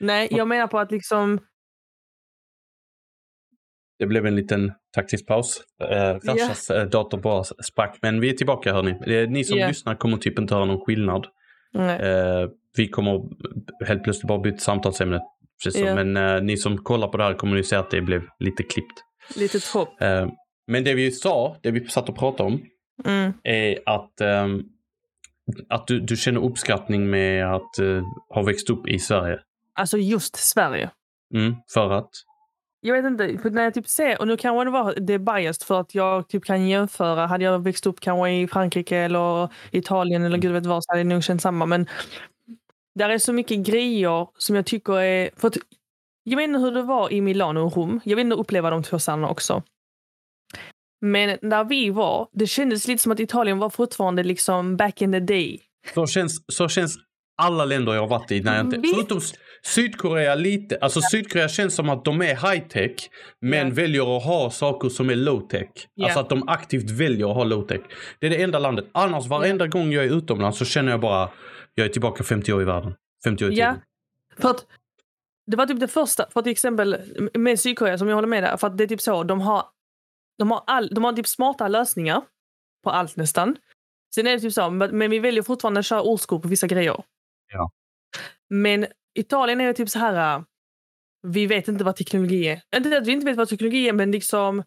[0.00, 1.46] Nej, jag menar på att liksom...
[3.98, 5.60] Det blev en liten taktisk paus.
[5.90, 7.98] Eh, Rashas eh, dator bara sprack.
[8.02, 9.26] Men vi är tillbaka hörni.
[9.26, 9.68] Ni som Ja.
[9.68, 11.26] lyssnar kommer typ inte höra någon skillnad.
[11.78, 13.20] Eh, vi kommer
[13.86, 15.20] helt plötsligt bara byta samtalsämne.
[15.64, 15.82] Precis.
[15.82, 15.94] Ja.
[15.94, 18.62] Men eh, ni som kollar på det här kommer ju se att det blev lite
[18.62, 18.98] klippt.
[19.36, 20.02] Litet hopp.
[20.02, 20.28] Eh,
[20.66, 22.62] men det vi sa, det vi satt och pratade om,
[23.04, 23.32] Mm.
[23.44, 24.62] är att, ehm,
[25.68, 28.02] att du, du känner uppskattning med att eh,
[28.34, 29.38] ha växt upp i Sverige.
[29.74, 30.90] Alltså just Sverige.
[31.34, 32.10] Mm, för att?
[32.86, 35.18] Jag vet inte, för när jag typ ser, och nu kanske det var det är
[35.18, 37.26] biased för att jag typ kan jämföra.
[37.26, 41.00] Hade jag växt upp kanske i Frankrike eller Italien eller gud vet vad så hade
[41.00, 41.66] jag nog känt samma.
[41.66, 41.86] Men
[42.94, 45.30] där är så mycket grejer som jag tycker är...
[45.36, 45.56] För att,
[46.24, 48.00] jag vet inte hur det var i Milano och Rom.
[48.04, 49.62] Jag vill inte uppleva de två städerna också.
[51.00, 55.12] Men när vi var, det kändes lite som att Italien var fortfarande liksom back in
[55.12, 55.60] the day.
[55.94, 56.96] Så känns, så känns
[57.42, 58.40] alla länder jag har varit i.
[58.40, 59.20] När jag inte, förutom
[59.66, 60.78] Sydkorea lite.
[60.80, 63.10] Alltså Sydkorea känns som att de är high tech
[63.40, 63.74] men Ja.
[63.74, 65.68] väljer att ha saker som är low tech.
[65.94, 66.04] Ja.
[66.04, 67.80] Alltså att de aktivt väljer att ha low tech.
[68.18, 68.84] Det är det enda landet.
[68.92, 71.30] Annars varenda gång jag är utomlands så känner jag bara
[71.74, 72.94] jag är tillbaka 50 år i världen.
[73.24, 73.66] 50 år i Ja.
[73.72, 73.82] tiden.
[74.38, 74.66] För att
[75.46, 76.96] det var typ det första, för till exempel
[77.34, 79.64] med Sydkorea som jag håller med där, för att det är typ så, de har,
[80.38, 82.22] de har, all, de har typ smarta lösningar
[82.84, 83.56] på allt nästan.
[84.14, 87.04] Sen är det typ så, men vi väljer fortfarande att köra old på vissa grejer.
[87.52, 87.70] Ja.
[88.50, 90.44] Men Italien är typ så här, äh,
[91.22, 92.62] vi vet inte vad teknologi är.
[92.76, 94.64] Inte att vi inte vet vad teknologi är, men liksom,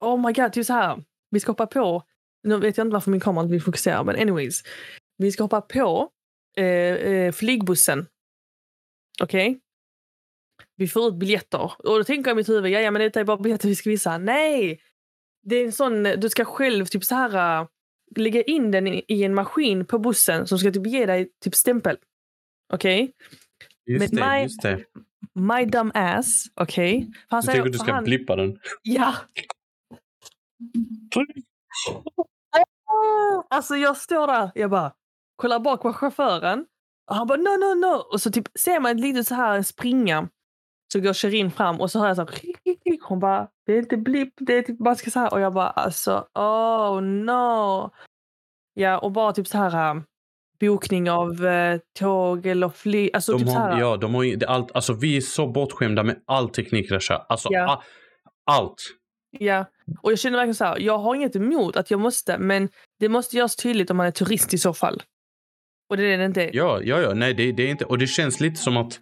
[0.00, 2.02] oh my god, typ så här, vi ska hoppa på,
[2.42, 4.62] nu vet jag inte varför min kamera inte vill fokusera, men anyways,
[5.16, 6.10] vi ska hoppa på
[6.56, 8.06] eh, eh, flygbussen.
[9.22, 9.60] Okej?
[10.76, 11.72] Vi får ut biljetter.
[11.78, 13.68] Och då tänker jag i mitt huvud, ja, ja men det är typ bara biljetter
[13.68, 14.18] vi ska visa.
[14.18, 14.80] Nej!
[15.42, 17.68] Det är en sån, du ska själv typ så här äh,
[18.16, 21.54] lägga in den i, i en maskin på bussen som ska typ ge dig typ
[21.54, 21.96] stämpel.
[22.72, 23.12] Okej?
[23.86, 24.84] Just Men det, my- just det.
[25.34, 26.44] My dumb ass.
[26.54, 27.10] Okej?
[27.28, 28.58] För han säger- tänker att du ska han- blippa den?
[28.82, 29.14] Ja.
[33.50, 34.92] Alltså jag står där, jag bara
[35.36, 36.66] kollar bak på chauffören
[37.10, 37.94] och han bara no, no, no.
[38.12, 40.28] Och så typ ser man ett litet så här springa.
[40.92, 42.40] Så går Sherin fram och så hör jag så här.
[43.08, 45.32] Hon bara, det är inte blipp, det är typ man ska så här.
[45.32, 47.90] Och jag bara alltså, oh no.
[48.74, 50.02] Ja, och bara typ så här äh,
[50.60, 53.10] bokning av eh, tåg eller flyg.
[53.14, 54.72] Alltså De typ har, ja, de har det- allt.
[54.74, 57.26] Alltså vi är så bortskämda med all teknik Rasha.
[57.28, 57.72] Alltså Ja.
[57.72, 57.82] a-
[58.46, 58.74] allt.
[59.38, 59.64] Ja,
[60.02, 62.68] och jag känner verkligen så här, jag har inget emot att jag måste, men
[63.00, 65.02] det måste göras tydligt om man är turist i så fall.
[65.90, 66.50] Och det är det inte.
[66.56, 67.14] Ja, ja, ja.
[67.14, 67.84] Nej, det, det är inte.
[67.84, 69.00] Och det känns lite som att.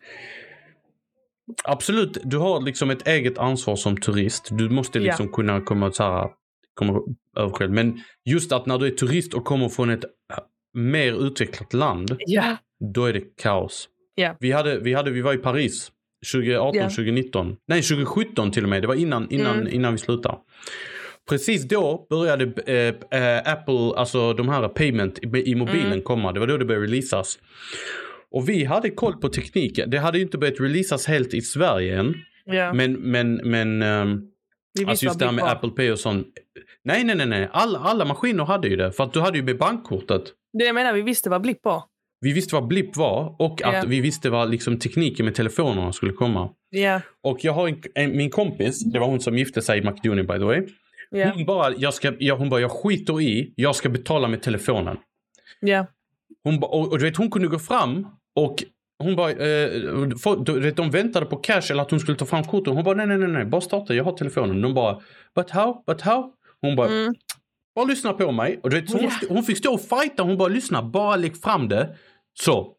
[1.65, 4.49] Absolut, du har liksom ett eget ansvar som turist.
[4.51, 6.31] Du måste liksom kunna komma så här.
[6.75, 7.01] Komma
[7.37, 7.73] över själv.
[7.73, 10.05] Men just att när du är turist och kommer från ett
[10.79, 12.17] mer utvecklat land.
[12.19, 12.57] Ja,
[12.95, 13.89] Då är det kaos.
[14.15, 14.37] Ja.
[14.41, 15.93] Vi, hade, vi, hade, vi var i Paris
[16.33, 16.85] 2018, Ja.
[16.89, 17.57] 2019.
[17.69, 18.83] Nej, 2017 till och med.
[18.83, 19.73] Det var innan, innan, Mm.
[19.75, 20.37] innan vi slutade.
[21.29, 26.03] Precis då började eh, Apple, alltså de här payment i, mobilen Mm.
[26.03, 26.33] komma.
[26.33, 27.39] Det var då det började releasas.
[28.31, 29.91] Och vi hade koll på tekniken.
[29.91, 32.15] Det hade ju inte börjat releasas helt i Sverige än.
[32.45, 32.73] ja.
[32.73, 33.79] Men, men, men
[34.75, 35.45] visste alltså just det här med.
[35.45, 36.27] Apple Pay och sånt.
[36.85, 37.49] Nej, nej, nej, nej.
[37.53, 38.93] Alla, alla maskiner hade ju det.
[38.93, 40.23] För att du hade ju med bankkortet.
[40.59, 41.83] Det jag menar, vi visste vad blipp var.
[42.21, 43.85] Vi visste vad blipp var och att Ja.
[43.87, 46.51] vi visste vad liksom, tekniken med telefonerna skulle komma.
[46.71, 49.83] Ja, Och jag har en, en, min kompis, det var hon som gifte sig i
[49.83, 50.67] Makedonien by the way.
[51.11, 54.43] ja, Hon bara, jag ska, jag, hon bara, jag skiter i, jag ska betala med
[54.43, 54.97] telefonen.
[55.61, 55.87] ja.
[56.45, 58.07] Hon ba, och, och du vet, hon kunde gå fram
[58.37, 58.65] och
[59.03, 59.37] hon bara, eh,
[60.23, 62.75] för, du vet, de väntade på cash eller att hon skulle ta fram kortet.
[62.75, 64.63] Hon bara, nej, nej, nej, nej, bara starta, jag har telefonen.
[64.63, 65.01] De bara,
[65.35, 66.33] but how, but how?
[66.61, 67.15] Hon bara, Mm.
[67.75, 68.61] Bara lyssna på mig.
[68.63, 69.11] Och du vet, hon, Ja.
[69.29, 71.97] hon fick stå och fighta, hon bara, lyssna, bara lägg fram det.
[72.41, 72.75] Så.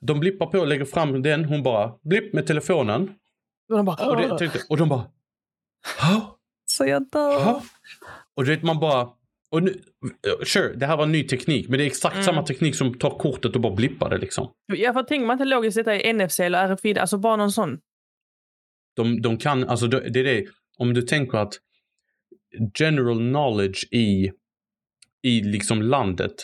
[0.00, 3.02] De blippar på och lägger fram den, hon bara, blipp med telefonen.
[3.70, 5.04] Och de bara, Och, det, tänkte, och de bara,
[6.00, 6.38] Hå?
[6.66, 7.44] så jag dör.
[7.44, 7.62] Hå?
[8.36, 9.08] Och du vet man bara,
[9.50, 9.82] och nu,
[10.46, 12.24] sure, det här var ny teknik, men det är exakt Mm.
[12.24, 14.50] samma teknik som tar kortet och bara blippar det liksom.
[14.66, 17.78] Ja, för tänker man inte logiskt detta är NFC eller RFID, alltså bara någon sån.
[18.96, 20.44] De, de kan, alltså det är det,
[20.78, 21.54] om du tänker att
[22.74, 24.32] general knowledge i,
[25.22, 26.34] i liksom landet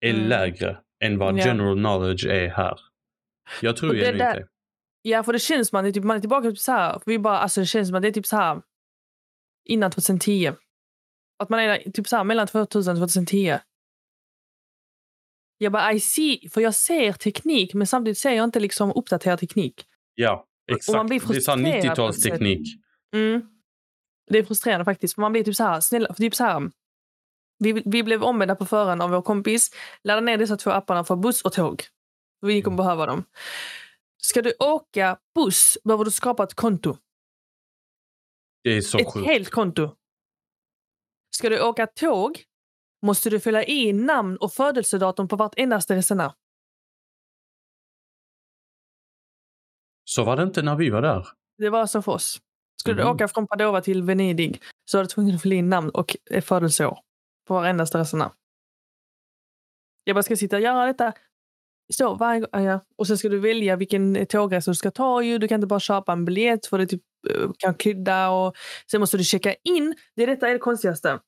[0.00, 0.28] är Mm.
[0.28, 1.44] lägre än vad Ja.
[1.46, 2.80] general knowledge är här.
[3.62, 4.46] Jag tror Och det genuint där- det.
[5.02, 7.02] Ja, för det känns att det är typ, man är tillbaka typ så här.
[7.06, 8.62] Vi bara, alltså det känns att det är typ så här
[9.64, 10.52] innan 2010.
[11.38, 13.58] Att man är typ så här mellan 2000 och 2010.
[15.58, 19.38] Jag bara, I see, för jag ser teknik men samtidigt ser jag inte liksom uppdaterad
[19.38, 19.84] teknik.
[20.14, 21.06] Ja, man exakt.
[21.08, 22.64] blir Det är så här frustrerad på ett 90-talsteknik.
[23.14, 23.40] Mm.
[24.28, 25.14] Det är frustrerande faktiskt.
[25.14, 26.70] För man blir typ så här, snälla, typ så här.
[27.58, 29.70] Vi, vi blev ombedda på förhand av vår kompis.
[30.04, 31.82] Ladda ner dessa två apparna för buss och tåg.
[32.40, 33.24] Vi kommer behöva dem.
[34.22, 36.96] Ska du åka buss behöver du skapa ett konto.
[38.64, 39.26] Det är så ett sjukt.
[39.26, 39.96] helt konto.
[41.30, 42.44] Ska du åka tåg
[43.02, 46.32] måste du fylla i namn och födelsedatum på vartendaste resenär.
[50.04, 51.28] Så var det inte när vi var där.
[51.58, 52.40] Det var så för oss.
[52.80, 53.04] Skulle Mhm.
[53.06, 56.16] du åka från Padova till Venedig så var du tvungen att fylla in namn och
[56.30, 56.98] eh, födelseår
[57.48, 58.30] på varendaste resenär.
[60.04, 61.12] Jag bara ska sitta och göra detta
[61.92, 62.64] så varje gång.
[62.64, 62.80] Ja.
[62.98, 65.22] Och sen ska du välja vilken tågresa du ska ta.
[65.22, 65.38] Ju.
[65.38, 68.30] Du kan inte bara köpa en biljett för det typ, eh, kan krydda.
[68.30, 68.56] Och
[68.90, 69.94] sen måste du checka in.
[70.16, 71.20] Det är detta är det konstigaste.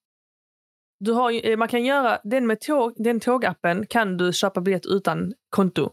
[1.01, 4.87] Du har, eh, man kan göra den med tåg, den tågappen kan du köpa biljett
[4.87, 5.91] utan konto.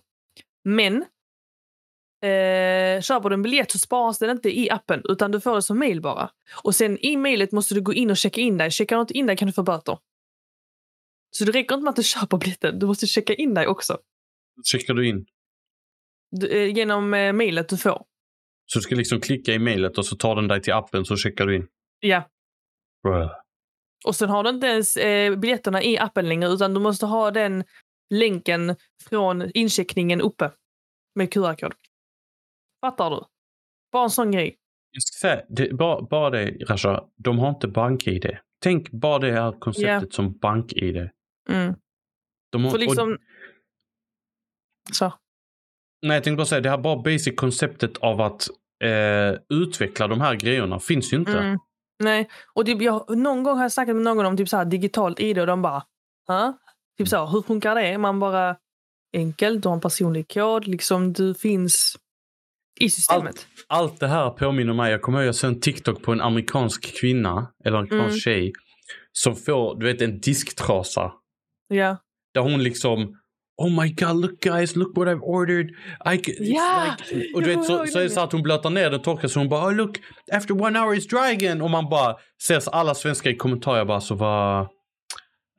[0.65, 1.05] Men
[2.21, 5.61] eh, köper du en biljett så sparas den inte i appen utan du får det
[5.61, 6.29] som mail bara.
[6.63, 8.71] Och sen i mailet måste du gå in och checka in dig.
[8.71, 9.97] Checkar du inte in dig kan du få böter.
[11.31, 13.97] Så det räcker inte med att du köper biljetten, du måste checka in dig också.
[14.65, 15.25] Checkar du in.
[16.31, 18.05] Du, eh, genom eh, mailet du får.
[18.65, 21.17] Så du ska liksom klicka i mejlet och så tar den dig till appen så
[21.17, 21.67] checkar du in.
[21.99, 22.29] Ja.
[23.03, 23.31] Bruh.
[24.05, 27.31] Och sen har du inte ens eh, biljetterna i appen längre utan du måste ha
[27.31, 27.63] den
[28.09, 28.75] länken
[29.09, 30.51] från incheckningen uppe
[31.15, 31.73] med QR-kod.
[32.81, 33.23] Fattar du?
[33.91, 34.57] Bara en sån grej.
[35.19, 38.37] Säga, det, bara, bara det Rasha, de har inte bank-id.
[38.59, 41.09] Tänk bara det här konceptet som bank-id.
[41.49, 41.75] Mm.
[42.51, 43.17] De har, För och, liksom...
[44.93, 45.13] Så.
[46.01, 48.47] nej, jag tänkte bara säga, det här bara basic konceptet av att
[48.83, 51.39] eh, utveckla de här grejerna finns ju inte.
[51.39, 51.59] Mm.
[52.03, 54.65] Nej, och typ jag, någon gång har jag snackat med någon om typ så här
[54.65, 55.83] digitalt ID och de bara,
[56.27, 56.57] ha?
[56.97, 57.97] Typ så, hur funkar det?
[57.97, 58.57] Man bara,
[59.13, 61.97] enkelt, du har en personlig kod, liksom du finns
[62.79, 63.47] i systemet.
[63.67, 66.99] Allt det här påminner mig, jag kommer ihåg jag såg en TikTok på en amerikansk
[66.99, 68.19] kvinna, eller en amerikansk Mm.
[68.19, 68.53] tjej,
[69.11, 71.11] som får, du vet en disktrasa.
[71.67, 71.97] Ja.
[72.33, 73.13] Där hon liksom
[73.61, 75.69] Oh my god, look guys, look what I've ordered.
[76.13, 76.95] I can, Ja!
[77.11, 79.27] like, och du vet, så, så är det så att hon blötar ner den, torkar
[79.27, 79.97] så hon bara oh, look,
[80.31, 81.61] after one hour it's dry again.
[81.61, 84.67] Och man bara ser alla svenskar i kommentarer bara så vad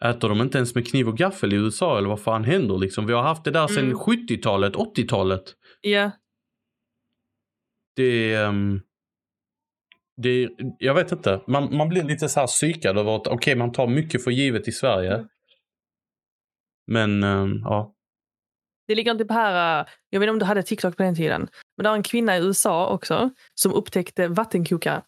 [0.04, 3.06] Äter de inte ens med kniv och gaffel i USA eller vad fan händer liksom?
[3.06, 3.96] Vi har haft det där sedan Mm.
[3.98, 5.42] 70-talet, 80-talet.
[5.80, 6.10] Ja.
[7.98, 8.44] Det är...
[8.48, 8.80] ehm,
[10.16, 11.40] det är, jag vet inte.
[11.46, 14.68] Man, man blir lite så här psykad över att okej, man tar mycket för givet
[14.68, 15.14] i Sverige.
[15.14, 15.28] Mm.
[16.86, 17.94] Men ehm, ja.
[18.86, 21.14] Det ligger inte på här, äh, jag vet inte om du hade TikTok på den
[21.14, 21.40] tiden,
[21.76, 25.02] men det var en kvinna i USA också som upptäckte vattenkokare.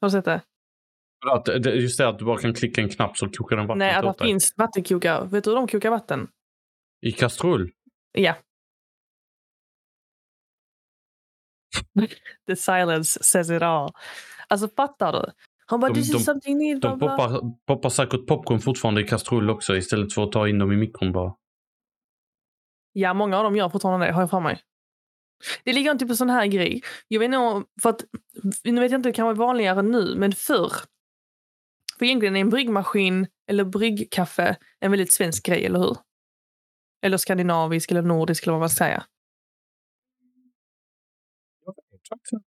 [0.00, 0.40] Har du sett det?
[1.30, 3.78] Att, det- just det att du bara kan klicka en knapp så kokar den vattnet
[3.78, 5.28] Nej, att det finns vattenkokare.
[5.28, 6.28] Vet du hur de kokar vatten?
[7.02, 7.70] I kastrull?
[8.12, 8.34] Ja.
[12.46, 13.92] The silence says it all.
[14.48, 15.32] Alltså fattar du?
[15.66, 16.80] Han bara, De- this de- is something new.
[16.80, 20.72] De poppar, poppar säkert popcorn fortfarande i kastrull också istället för att ta in dem
[20.72, 21.34] i mikron bara.
[22.92, 24.60] Ja, många av dem gör fortfarande det, har jag för mig.
[25.64, 26.82] Det ligger inte på sån här grej.
[27.08, 28.04] Jag vet inte för att,
[28.64, 30.72] nu vet jag inte, det kan vara vanligare nu, men förr.
[31.98, 35.96] För egentligen är en bryggmaskin eller bryggkaffe en väldigt svensk grej, eller hur?
[37.02, 39.04] Eller skandinavisk eller nordisk eller vad man ska säga.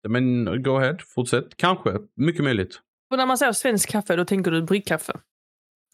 [0.10, 1.58] Men go ahead, fortsätt.
[1.58, 2.82] Kanske, mycket möjligt.
[3.12, 5.20] Och när man säger svensk kaffe, då tänker du bryggkaffe.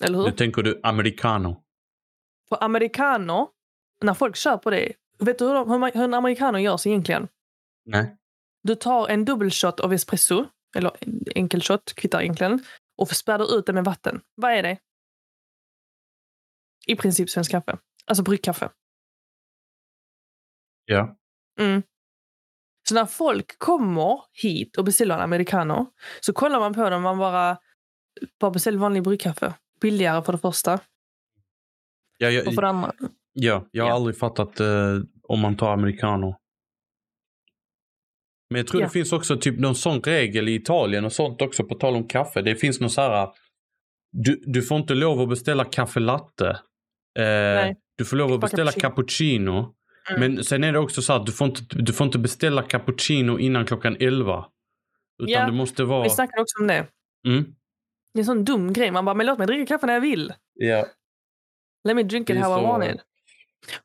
[0.04, 0.26] Eller hur?
[0.26, 1.64] Nu tänker du americano.
[2.50, 3.50] På americano,
[4.02, 7.28] när folk kör på det, vet du hur, de, hur, hur en americano görs egentligen?
[7.86, 8.18] Nej.
[8.64, 10.46] Du tar en dubbelshot av espresso,
[10.76, 10.92] eller
[11.36, 12.64] enkel shot, kvittar egentligen,
[12.98, 14.22] och späder ut det med vatten.
[14.36, 14.78] Vad är det?
[16.88, 17.78] I princip svensk kaffe.
[18.06, 18.70] Alltså bryggkaffe.
[20.86, 21.18] Ja.
[21.60, 21.84] Mm.
[22.90, 25.88] Så när folk kommer hit och beställer en americano
[26.22, 27.58] så kollar man på dem man bara,
[28.40, 29.54] bara beställer vanlig bryggkaffe.
[29.82, 30.80] Billigare för det första.
[32.18, 32.92] Ja, Och jag, för det andra.
[33.34, 33.96] ja, jag har Ja.
[33.96, 34.68] aldrig fattat eh,
[35.24, 36.36] om man tar americano.
[38.50, 38.88] Men jag tror Ja.
[38.88, 42.08] det finns också typ någon sån regel i Italien och sånt också på tal om
[42.08, 42.42] kaffe.
[42.42, 43.30] Det finns någon så här.
[44.12, 46.50] Du, du får inte lov att beställa kaffe latte.
[47.20, 47.76] Eh, Nej.
[47.98, 49.52] du får lov att beställa cappuccino.
[49.62, 49.76] cappuccino.
[50.10, 50.20] Mm.
[50.20, 53.40] Men sen är det också så att du får inte, du får inte beställa cappuccino
[53.40, 54.46] innan klockan 11.
[55.24, 56.04] Utan ja, det måste vara...
[56.04, 56.88] vi snackade också om det.
[57.28, 57.56] Mm.
[58.14, 58.92] Det är en sån dum grej.
[58.92, 60.34] Man bara, men låt mig dricka kaffe när jag vill.
[60.54, 60.88] Ja.
[61.84, 62.62] Let me drink it how så...
[62.62, 63.02] I want it.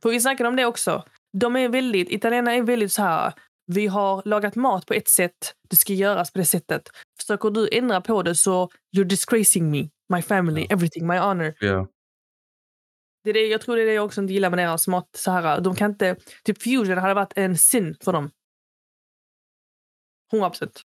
[0.03, 1.05] För vi snackade om det också.
[1.33, 3.33] De är väldigt, italienarna är väldigt så här,
[3.66, 6.91] vi har lagat mat på ett sätt, det ska göras på det sättet.
[7.21, 11.55] Försöker du ändra på det så you're disgracing me, my family, everything, my honor.
[11.64, 11.87] Yeah.
[13.25, 15.09] Det är det, jag tror det är det jag också inte gillar med deras mat.
[15.12, 18.31] Så här, de kan inte, typ fusion hade varit en sin för dem.
[20.33, 20.83] 100 procent.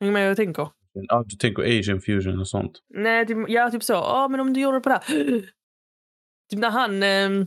[0.00, 0.68] Hänger med jag tänker?
[0.92, 2.80] Ja, du tänker asian fusion och sånt?
[2.94, 3.92] Nej, typ, ja, typ så.
[3.92, 5.40] Ja, men om du gjorde det på det här.
[6.50, 7.02] Typ när han...
[7.02, 7.46] Eh,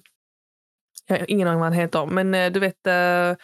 [1.07, 2.87] jag har ingen aning vad han heter, men eh, du vet...
[2.87, 3.35] Eh,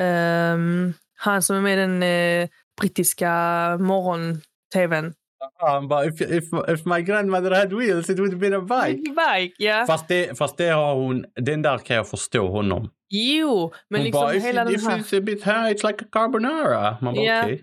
[0.00, 2.48] ehm, han som är med i den eh,
[2.80, 3.32] brittiska
[3.80, 5.14] morgon-tvn.
[5.56, 9.02] Han bara, if, if, if my grandmother had wheels it would have been a bike.
[9.16, 9.86] bike yeah.
[9.86, 12.90] fast, det, fast det har hon, den där kan jag förstå honom.
[13.08, 14.98] Jo, men hon liksom bara, hela if, den här...
[14.98, 16.96] If it's a bit high it's like a carbonara.
[17.00, 17.44] Man bara, yeah.
[17.44, 17.62] Okay.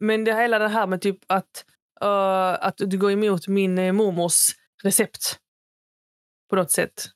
[0.00, 1.64] Men det hela det här med typ att,
[2.04, 4.48] uh, att du går emot min uh, mormors
[4.82, 5.38] recept.
[6.50, 7.06] På något sätt.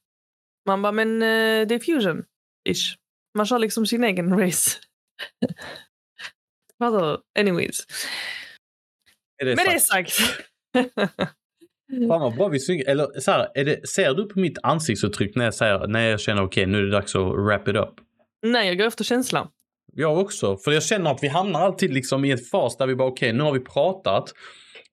[0.67, 2.97] Man bara, men uh, det är fusion-ish.
[3.35, 4.79] Man kör liksom sin egen race.
[7.39, 7.87] Anyways.
[9.41, 10.19] Är det Med sagt?
[10.73, 11.01] det sagt.
[12.09, 12.89] Fan vad bra vi synger.
[12.89, 16.21] Eller så här, är det, ser du på mitt ansiktsuttryck när jag, säger, när jag
[16.21, 17.95] känner okej okay, nu är det dags att wrap it up?
[18.43, 19.49] Nej, jag går efter känslan.
[19.93, 20.57] Jag också.
[20.57, 23.29] För jag känner att vi hamnar alltid liksom i en fas där vi bara okej
[23.29, 24.35] okay, nu har vi pratat.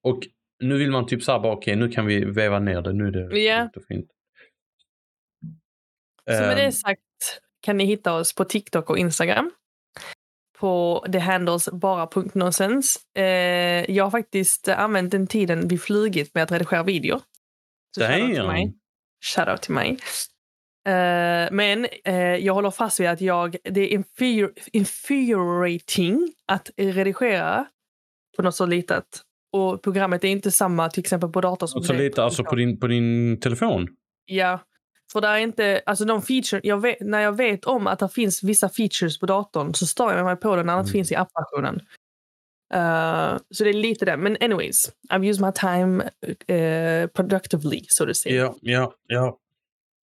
[0.02, 0.20] Och
[0.60, 2.94] nu vill man typ såhär bara okej okay, nu kan vi väva ner det.
[2.94, 3.70] Nu är det yeah.
[3.88, 4.10] fint.
[6.26, 6.72] Så med det ehm.
[6.72, 7.02] sagt
[7.62, 9.52] kan ni hitta oss på TikTok och Instagram
[10.60, 11.70] på the handles.
[13.16, 13.24] Eh,
[13.92, 17.20] jag har faktiskt använt den tiden vi flugit med att redigera video.
[17.96, 18.74] Så shoutout till mig.
[19.26, 19.98] Shoutout till mig.
[20.88, 27.66] Uh, men uh, jag håller fast vid att jag, det är infuri infuriating att redigera
[28.38, 29.06] på något så litet.
[29.52, 32.80] Och programmet är inte samma till exempel på dator som så lite, alltså på din,
[32.80, 33.88] på din telefon?
[34.26, 34.60] Ja,
[35.12, 38.10] för det är inte, alltså de feature, jag vet, när jag vet om att det
[38.10, 40.92] finns vissa features på datorn så stör jag mig på det när det mm.
[40.92, 41.76] finns i appversionen.
[42.74, 44.18] Uh, så det är lite det.
[44.18, 48.36] Men anyways, I've used my time uh, productively, so to say.
[48.36, 49.38] Ja, ja, ja.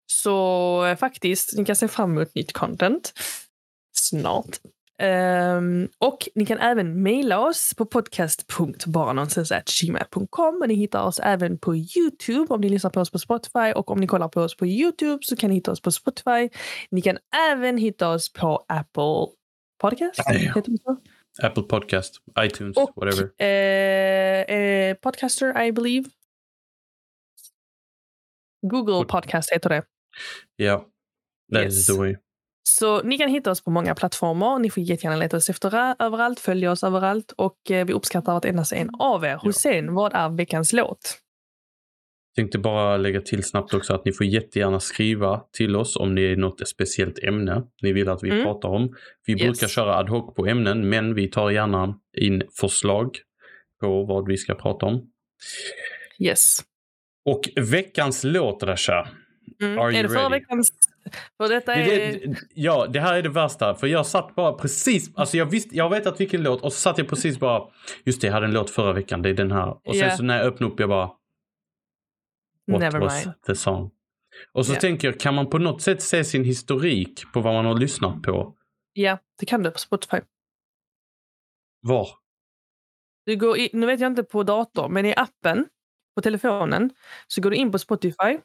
[0.06, 3.12] Så uh, faktiskt, ni kan se fram emot nytt content
[3.92, 4.58] snart.
[5.02, 10.64] Um, och ni kan även mejla oss på podcast.baranonsens.gmail.com.
[10.68, 14.00] Ni hittar oss även på Youtube om ni lyssnar på oss på Spotify och om
[14.00, 16.48] ni kollar på oss på Youtube så kan ni hitta oss på Spotify.
[16.90, 17.18] Ni kan
[17.50, 19.26] även hitta oss på Apple
[19.80, 20.20] Podcast.
[21.42, 23.24] Apple Podcast, iTunes, och, whatever.
[23.24, 26.10] Uh, uh, podcaster, I believe.
[28.62, 29.82] Google Podcast heter det.
[30.56, 30.80] Ja, yeah,
[31.52, 31.74] that yes.
[31.74, 32.16] is the way.
[32.66, 34.58] Så ni kan hitta oss på många plattformar.
[34.58, 38.64] Ni får jättegärna leta oss efter överallt, följa oss överallt och eh, vi uppskattar vartenda
[38.74, 39.40] en av er.
[39.42, 39.92] Hussein, ja.
[39.92, 41.18] vad är veckans låt?
[42.36, 46.22] Tänkte bara lägga till snabbt också att ni får jättegärna skriva till oss om det
[46.22, 48.44] är något speciellt ämne ni vill att vi mm.
[48.44, 48.94] pratar om.
[49.26, 49.42] Vi yes.
[49.42, 53.18] brukar köra ad hoc på ämnen men vi tar gärna in förslag
[53.80, 55.10] på vad vi ska prata om.
[56.18, 56.58] Yes.
[57.24, 59.08] Och veckans låt Rasha.
[59.60, 59.78] Mm.
[59.78, 60.72] Är det förra veckans
[61.36, 61.86] för detta är...
[61.86, 63.74] Det, ja, det här är det värsta.
[63.74, 66.78] För jag satt bara precis, alltså jag visste, jag vet att vilken låt och så
[66.78, 67.68] satt jag precis bara,
[68.04, 69.68] just det, jag hade en låt förra veckan, det är den här.
[69.68, 70.16] Och sen yeah.
[70.16, 71.06] så när jag öppnade upp, jag bara,
[72.66, 73.42] what Never was mind.
[73.46, 73.90] the song?
[74.52, 74.80] Och så yeah.
[74.80, 78.22] tänker jag, kan man på något sätt se sin historik på vad man har lyssnat
[78.22, 78.54] på?
[78.92, 80.16] Ja, det kan du på Spotify.
[81.80, 82.08] Var?
[83.26, 85.66] Du går i, nu vet jag inte på dator, men i appen
[86.16, 86.90] på telefonen
[87.26, 88.38] så går du in på Spotify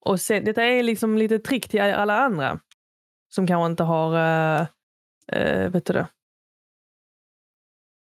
[0.00, 2.60] och sen, detta är liksom lite trick till alla andra
[3.28, 4.66] som kanske inte har, uh,
[5.36, 6.06] uh, vet du det?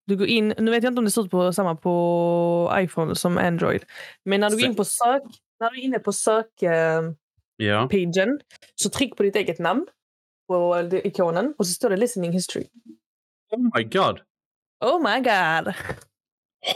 [0.06, 3.16] Du går in, nu vet jag inte om det ser ut på samma på iPhone
[3.16, 3.86] som Android,
[4.26, 5.24] men när du går in på sök,
[5.60, 8.38] när du är inne på sökpagen uh, yeah.
[8.76, 9.88] så tryck på ditt eget namn
[10.48, 12.68] på ikonen och så står det listening history.
[13.52, 14.20] Oh my god.
[14.86, 15.74] Oh my god.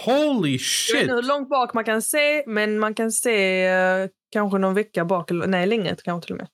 [0.06, 0.94] Holy shit!
[0.94, 3.68] Jag vet inte hur långt bak man kan se, men man kan se
[4.04, 5.32] uh, kanske någon vecka bak.
[5.32, 6.50] Nej, längre kanske till och med.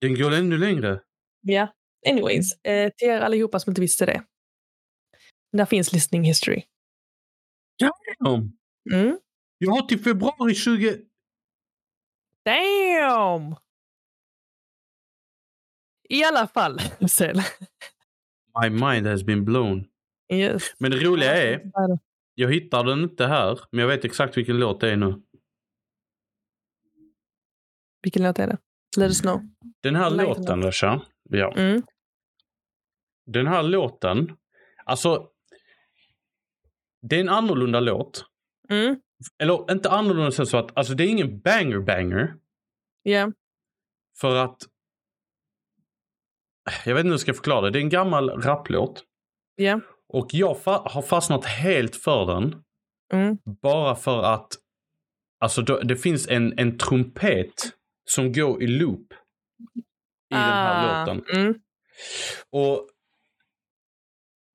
[0.00, 1.00] Den går ännu längre?
[1.40, 1.68] Ja.
[2.08, 4.24] Anyways, uh, till er allihopa som inte visste det.
[5.52, 6.62] Där finns listening history.
[7.78, 8.52] Damn!
[8.92, 9.18] Mm.
[9.58, 10.98] Jag har till februari 20...
[12.44, 13.56] Damn!
[16.08, 16.80] I alla fall.
[18.62, 19.84] My mind has been blown.
[20.32, 20.62] Yes.
[20.78, 21.70] Men det roliga är,
[22.34, 25.22] jag hittar den inte här, men jag vet exakt vilken låt det är nu.
[28.02, 28.58] Vilken låt är det?
[28.96, 29.40] Let us know.
[29.82, 30.62] Den här Lighten låten.
[30.62, 31.02] Rasha.
[31.22, 31.54] Ja.
[31.56, 31.82] Mm.
[33.26, 34.36] Den här låten,
[34.84, 35.30] alltså.
[37.02, 38.24] Det är en annorlunda låt.
[38.68, 39.00] Mm.
[39.38, 42.34] Eller inte annorlunda så att, alltså det är ingen banger banger.
[43.04, 43.30] Yeah.
[44.20, 44.58] För att.
[46.84, 47.70] Jag vet inte hur jag ska förklara det.
[47.70, 49.04] Det är en gammal raplåt.
[49.60, 49.80] Yeah.
[50.08, 52.62] Och jag fa- har fastnat helt för den.
[53.12, 53.38] Mm.
[53.62, 54.48] Bara för att.
[55.40, 57.52] Alltså det finns en, en trumpet
[58.10, 59.12] som går i loop.
[60.30, 61.24] I den här Ah, låten.
[61.40, 61.54] Mm.
[62.50, 62.88] Och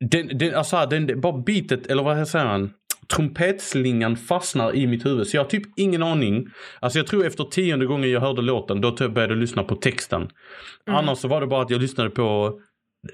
[0.05, 2.73] den, den, alltså den, bara bitet, eller vad säger man?
[3.07, 5.27] Trumpetslingan fastnar i mitt huvud.
[5.27, 6.47] Så jag har typ ingen aning.
[6.79, 10.21] Alltså jag tror efter tionde gången jag hörde låten, då började jag lyssna på texten.
[10.21, 10.99] Mm.
[10.99, 12.59] Annars så var det bara att jag lyssnade på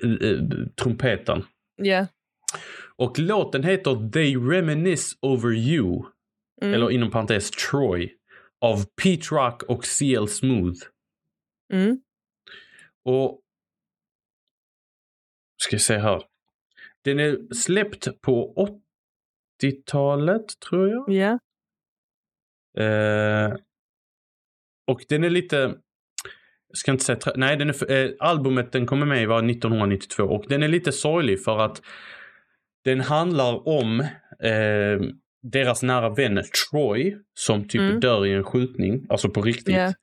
[0.04, 0.40] eh,
[0.84, 1.44] trumpeten.
[1.84, 2.06] Yeah.
[2.96, 6.06] Och låten heter They Reminisce Over You.
[6.62, 6.74] Mm.
[6.74, 8.18] Eller inom parentes Troy.
[8.62, 10.80] Av Pete Rock och CL Smooth.
[11.74, 12.02] Mm.
[13.06, 13.42] Och...
[15.58, 16.24] Ska jag se här.
[17.02, 18.68] Den är släppt på
[19.64, 21.14] 80-talet tror jag.
[21.14, 21.38] Yeah.
[22.78, 23.54] Eh,
[24.88, 25.56] och den är lite...
[26.68, 27.20] Jag ska inte säga...
[27.36, 31.44] Nej, den är, eh, albumet den kommer med var 1992 och den är lite sorglig
[31.44, 31.82] för att
[32.86, 34.00] den handlar om
[34.44, 35.00] eh,
[35.44, 38.00] deras nära vän Troy som typ Mm.
[38.00, 39.70] dör i en skjutning, alltså på riktigt.
[39.76, 39.94] Yeah.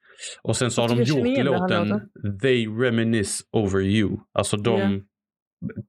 [0.42, 2.00] Och sen så har de gjort låten
[2.42, 4.16] They Reminisce Over You.
[4.32, 4.92] Alltså de Yeah.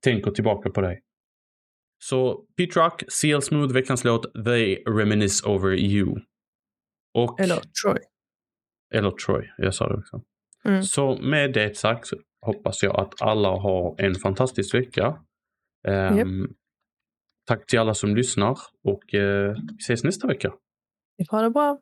[0.03, 1.01] tänker tillbaka på dig.
[2.03, 6.15] Så Pete Rock, CL Smooth, veckans låt They Reminisce Over You.
[7.13, 7.97] Och, Eller Troy.
[8.93, 10.21] eller Troy, jag sa det också.
[10.65, 10.83] Mm.
[10.83, 12.15] Så med det sagt så
[12.45, 15.17] hoppas jag att alla har en fantastisk vecka.
[15.87, 16.53] Ehm,
[17.45, 20.53] Tack till alla som lyssnar och eh, vi ses nästa vecka.
[21.31, 21.79] Ha det bra.